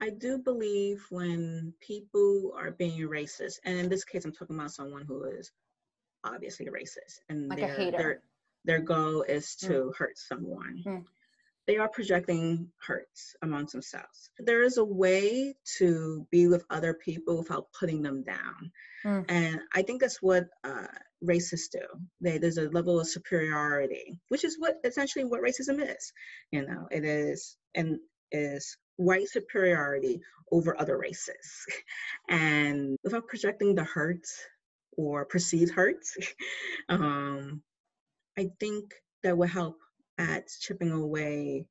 I 0.00 0.10
do 0.10 0.38
believe 0.38 1.04
when 1.10 1.72
people 1.80 2.52
are 2.56 2.70
being 2.70 2.98
racist, 3.08 3.58
and 3.64 3.78
in 3.78 3.88
this 3.88 4.04
case, 4.04 4.24
I'm 4.24 4.32
talking 4.32 4.56
about 4.56 4.70
someone 4.70 5.04
who 5.06 5.24
is 5.24 5.50
obviously 6.22 6.66
racist, 6.66 7.20
and 7.28 7.48
like 7.48 7.58
their, 7.58 7.90
their, 7.90 8.20
their 8.64 8.80
goal 8.80 9.22
is 9.22 9.56
to 9.56 9.68
mm. 9.68 9.96
hurt 9.96 10.18
someone. 10.18 10.82
Mm 10.86 11.04
they 11.66 11.76
are 11.78 11.88
projecting 11.88 12.68
hurts 12.80 13.34
amongst 13.42 13.72
themselves. 13.72 14.30
There 14.38 14.62
is 14.62 14.76
a 14.76 14.84
way 14.84 15.54
to 15.78 16.26
be 16.30 16.46
with 16.46 16.64
other 16.70 16.94
people 16.94 17.38
without 17.38 17.66
putting 17.78 18.02
them 18.02 18.22
down. 18.22 18.72
Mm. 19.04 19.24
And 19.28 19.60
I 19.74 19.82
think 19.82 20.00
that's 20.00 20.22
what 20.22 20.46
uh, 20.62 20.86
racists 21.24 21.70
do. 21.72 21.82
They, 22.20 22.38
there's 22.38 22.58
a 22.58 22.70
level 22.70 23.00
of 23.00 23.08
superiority, 23.08 24.18
which 24.28 24.44
is 24.44 24.56
what 24.58 24.76
essentially 24.84 25.24
what 25.24 25.42
racism 25.42 25.82
is. 25.82 26.12
You 26.52 26.66
know, 26.66 26.86
it 26.90 27.04
is 27.04 27.56
and 27.74 27.98
is 28.30 28.76
white 28.96 29.28
superiority 29.28 30.20
over 30.52 30.78
other 30.80 30.98
races. 30.98 31.66
and 32.28 32.96
without 33.02 33.26
projecting 33.26 33.74
the 33.74 33.84
hurts 33.84 34.38
or 34.96 35.24
perceived 35.24 35.72
hurts, 35.72 36.16
um, 36.88 37.62
I 38.38 38.50
think 38.60 38.94
that 39.22 39.36
will 39.36 39.48
help 39.48 39.78
at 40.18 40.48
chipping 40.60 40.92
away 40.92 41.66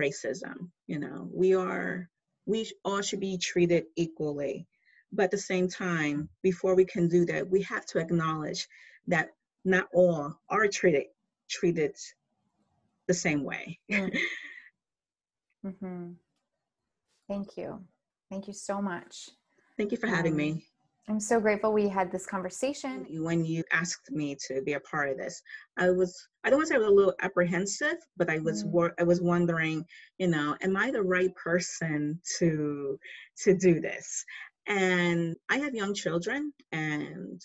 racism. 0.00 0.70
You 0.86 0.98
know, 0.98 1.28
we 1.32 1.54
are, 1.54 2.08
we 2.46 2.70
all 2.84 3.02
should 3.02 3.20
be 3.20 3.38
treated 3.38 3.84
equally. 3.96 4.66
But 5.12 5.24
at 5.24 5.30
the 5.30 5.38
same 5.38 5.68
time, 5.68 6.28
before 6.42 6.74
we 6.74 6.84
can 6.84 7.08
do 7.08 7.24
that, 7.26 7.48
we 7.48 7.62
have 7.62 7.86
to 7.86 7.98
acknowledge 7.98 8.66
that 9.06 9.30
not 9.64 9.88
all 9.92 10.40
are 10.48 10.66
treated 10.68 11.04
treated 11.48 11.96
the 13.06 13.14
same 13.14 13.44
way. 13.44 13.78
Mm. 13.90 14.16
Mm-hmm. 15.66 16.12
Thank 17.28 17.56
you. 17.56 17.82
Thank 18.30 18.46
you 18.46 18.52
so 18.52 18.80
much. 18.80 19.30
Thank 19.76 19.90
you 19.90 19.98
for 19.98 20.06
having 20.06 20.32
um, 20.32 20.38
me. 20.38 20.64
I'm 21.08 21.20
so 21.20 21.38
grateful 21.38 21.72
we 21.72 21.88
had 21.88 22.10
this 22.10 22.26
conversation. 22.26 23.06
When 23.22 23.44
you 23.44 23.62
asked 23.72 24.10
me 24.10 24.36
to 24.48 24.60
be 24.62 24.72
a 24.72 24.80
part 24.80 25.10
of 25.10 25.18
this, 25.18 25.40
I 25.76 25.90
was 25.90 26.26
I 26.44 26.50
don't 26.50 26.58
want 26.58 26.68
to 26.68 26.70
say 26.70 26.74
I 26.76 26.78
was 26.78 26.88
a 26.88 26.90
little 26.90 27.14
apprehensive, 27.20 27.96
but 28.16 28.28
I 28.28 28.38
was 28.38 28.64
mm. 28.64 28.90
I 28.98 29.04
was 29.04 29.22
wondering, 29.22 29.84
you 30.18 30.28
know, 30.28 30.56
am 30.62 30.76
I 30.76 30.90
the 30.90 31.02
right 31.02 31.34
person 31.36 32.20
to 32.38 32.98
to 33.44 33.56
do 33.56 33.80
this? 33.80 34.24
And 34.66 35.36
I 35.48 35.58
have 35.58 35.74
young 35.74 35.94
children 35.94 36.52
and 36.72 37.40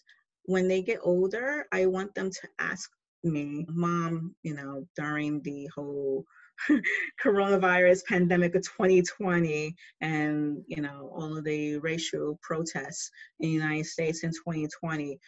when 0.46 0.68
they 0.68 0.82
get 0.82 1.00
older, 1.04 1.68
I 1.72 1.86
want 1.86 2.16
them 2.16 2.32
to 2.32 2.48
ask 2.58 2.90
me, 3.24 3.66
mom, 3.70 4.36
you 4.42 4.56
know, 4.56 4.88
during 4.98 5.42
the 5.44 5.68
whole 5.68 6.26
coronavirus 7.24 8.06
pandemic 8.08 8.56
of 8.56 8.64
2020 8.64 9.76
and 10.02 10.64
you 10.68 10.82
know 10.82 11.12
all 11.16 11.38
of 11.38 11.44
the 11.44 11.78
racial 11.78 12.40
protests 12.42 13.10
in 13.40 13.50
the 13.50 13.54
united 13.54 13.86
states 13.86 14.24
in 14.24 14.32
2020 14.32 15.20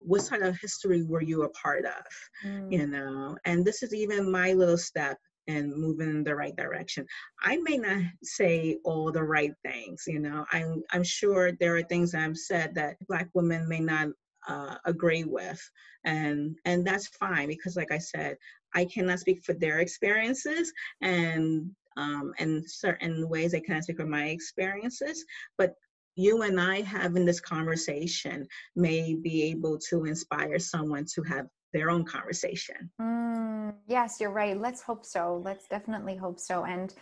what 0.00 0.22
sort 0.22 0.42
of 0.42 0.58
history 0.60 1.02
were 1.02 1.22
you 1.22 1.42
a 1.42 1.48
part 1.50 1.84
of 1.84 2.04
mm. 2.46 2.72
you 2.72 2.86
know 2.86 3.36
and 3.44 3.64
this 3.64 3.82
is 3.82 3.94
even 3.94 4.30
my 4.30 4.52
little 4.52 4.78
step 4.78 5.16
in 5.46 5.78
moving 5.78 6.08
in 6.08 6.24
the 6.24 6.34
right 6.34 6.56
direction 6.56 7.06
i 7.42 7.56
may 7.58 7.76
not 7.76 8.02
say 8.22 8.78
all 8.84 9.12
the 9.12 9.22
right 9.22 9.52
things 9.62 10.04
you 10.06 10.18
know 10.18 10.44
i'm 10.52 10.82
i'm 10.92 11.04
sure 11.04 11.52
there 11.52 11.76
are 11.76 11.82
things 11.82 12.14
i've 12.14 12.36
said 12.36 12.74
that 12.74 12.96
black 13.08 13.28
women 13.34 13.68
may 13.68 13.80
not 13.80 14.08
uh, 14.48 14.76
agree 14.84 15.24
with 15.24 15.60
and 16.04 16.56
and 16.64 16.86
that's 16.86 17.08
fine 17.08 17.48
because 17.48 17.76
like 17.76 17.90
i 17.92 17.98
said 17.98 18.36
I 18.74 18.84
cannot 18.84 19.20
speak 19.20 19.44
for 19.44 19.54
their 19.54 19.78
experiences 19.78 20.72
and 21.00 21.70
um, 21.96 22.34
and 22.40 22.68
certain 22.68 23.28
ways 23.28 23.54
I 23.54 23.60
cannot 23.60 23.84
speak 23.84 23.98
for 23.98 24.06
my 24.06 24.26
experiences, 24.26 25.24
but 25.56 25.74
you 26.16 26.42
and 26.42 26.60
I 26.60 26.80
having 26.80 27.24
this 27.24 27.38
conversation 27.38 28.48
may 28.74 29.14
be 29.14 29.44
able 29.44 29.78
to 29.90 30.04
inspire 30.04 30.58
someone 30.58 31.06
to 31.14 31.22
have 31.22 31.46
their 31.72 31.90
own 31.90 32.04
conversation. 32.04 32.90
Mm, 33.00 33.74
yes, 33.86 34.16
you're 34.20 34.30
right. 34.32 34.60
Let's 34.60 34.82
hope 34.82 35.04
so. 35.04 35.40
Let's 35.44 35.68
definitely 35.68 36.16
hope 36.16 36.40
so. 36.40 36.64
And 36.64 36.92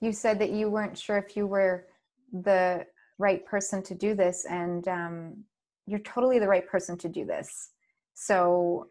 you 0.00 0.12
said 0.12 0.40
that 0.40 0.50
you 0.50 0.68
weren't 0.68 0.98
sure 0.98 1.18
if 1.18 1.36
you 1.36 1.46
were 1.46 1.86
the 2.32 2.86
right 3.18 3.46
person 3.46 3.84
to 3.84 3.94
do 3.94 4.14
this, 4.14 4.46
and 4.48 4.88
um, 4.88 5.44
you're 5.86 6.00
totally 6.00 6.38
the 6.38 6.48
right 6.48 6.66
person 6.66 6.96
to 6.98 7.08
do 7.08 7.24
this. 7.24 7.70
So 8.14 8.88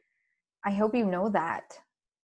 I 0.65 0.71
hope 0.71 0.95
you 0.95 1.05
know 1.05 1.29
that. 1.29 1.63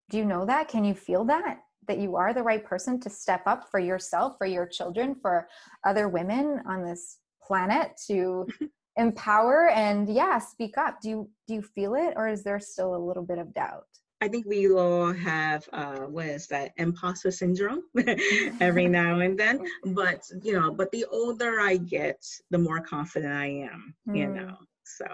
Do 0.09 0.17
you 0.17 0.25
know 0.25 0.45
that? 0.45 0.67
Can 0.67 0.83
you 0.83 0.93
feel 0.93 1.23
that? 1.25 1.59
That 1.87 1.99
you 1.99 2.15
are 2.15 2.33
the 2.33 2.43
right 2.43 2.63
person 2.63 2.99
to 3.01 3.09
step 3.09 3.41
up 3.45 3.69
for 3.71 3.79
yourself 3.79 4.35
for 4.37 4.45
your 4.45 4.67
children 4.67 5.15
for 5.21 5.47
other 5.85 6.07
women 6.07 6.61
on 6.67 6.83
this 6.83 7.17
planet 7.41 7.99
to 8.07 8.47
empower 8.97 9.69
and 9.69 10.09
yeah 10.09 10.39
speak 10.39 10.77
up. 10.77 10.99
Do 11.01 11.09
you 11.09 11.29
do 11.47 11.53
you 11.55 11.61
feel 11.61 11.95
it 11.95 12.13
or 12.15 12.27
is 12.27 12.43
there 12.43 12.59
still 12.59 12.95
a 12.95 13.05
little 13.05 13.23
bit 13.23 13.39
of 13.39 13.53
doubt 13.53 13.87
I 14.21 14.27
think 14.27 14.45
we 14.45 14.69
all 14.69 15.13
have 15.13 15.67
uh, 15.71 15.99
what 15.99 16.25
is 16.25 16.47
that 16.47 16.73
imposter 16.75 17.31
syndrome 17.31 17.83
every 18.59 18.87
now 18.99 19.19
and 19.19 19.39
then. 19.39 19.65
But 19.85 20.23
you 20.43 20.53
know, 20.53 20.71
but 20.71 20.91
the 20.91 21.05
older 21.05 21.59
I 21.61 21.77
get, 21.77 22.25
the 22.49 22.57
more 22.57 22.81
confident 22.81 23.33
I 23.33 23.47
am. 23.47 23.95
Mm. 24.07 24.17
You 24.17 24.25
hmm. 24.25 24.33
know, 24.35 24.57
so 24.83 25.05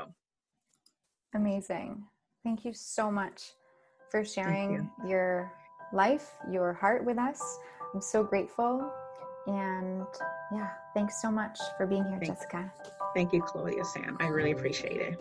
amazing. 1.36 2.04
Thank 2.44 2.65
you 2.65 2.74
so 2.74 3.12
much 3.12 3.54
for 4.10 4.24
sharing 4.24 4.89
you. 5.04 5.10
your 5.10 5.52
life, 5.94 6.32
your 6.52 6.74
heart 6.74 7.06
with 7.06 7.18
us. 7.18 7.60
I'm 7.94 8.02
so 8.02 8.24
grateful. 8.24 8.91
And 9.48 10.08
yeah, 10.52 10.70
thanks 10.96 11.22
so 11.22 11.30
much 11.30 11.60
for 11.78 11.86
being 11.86 12.06
here, 12.06 12.20
Jessica. 12.20 12.72
Thank 13.15 13.34
you, 13.34 13.41
Claudia 13.41 13.86
Sam. 13.86 14.18
I 14.20 14.28
really 14.28 14.52
appreciate 14.52 15.00
it. 15.00 15.20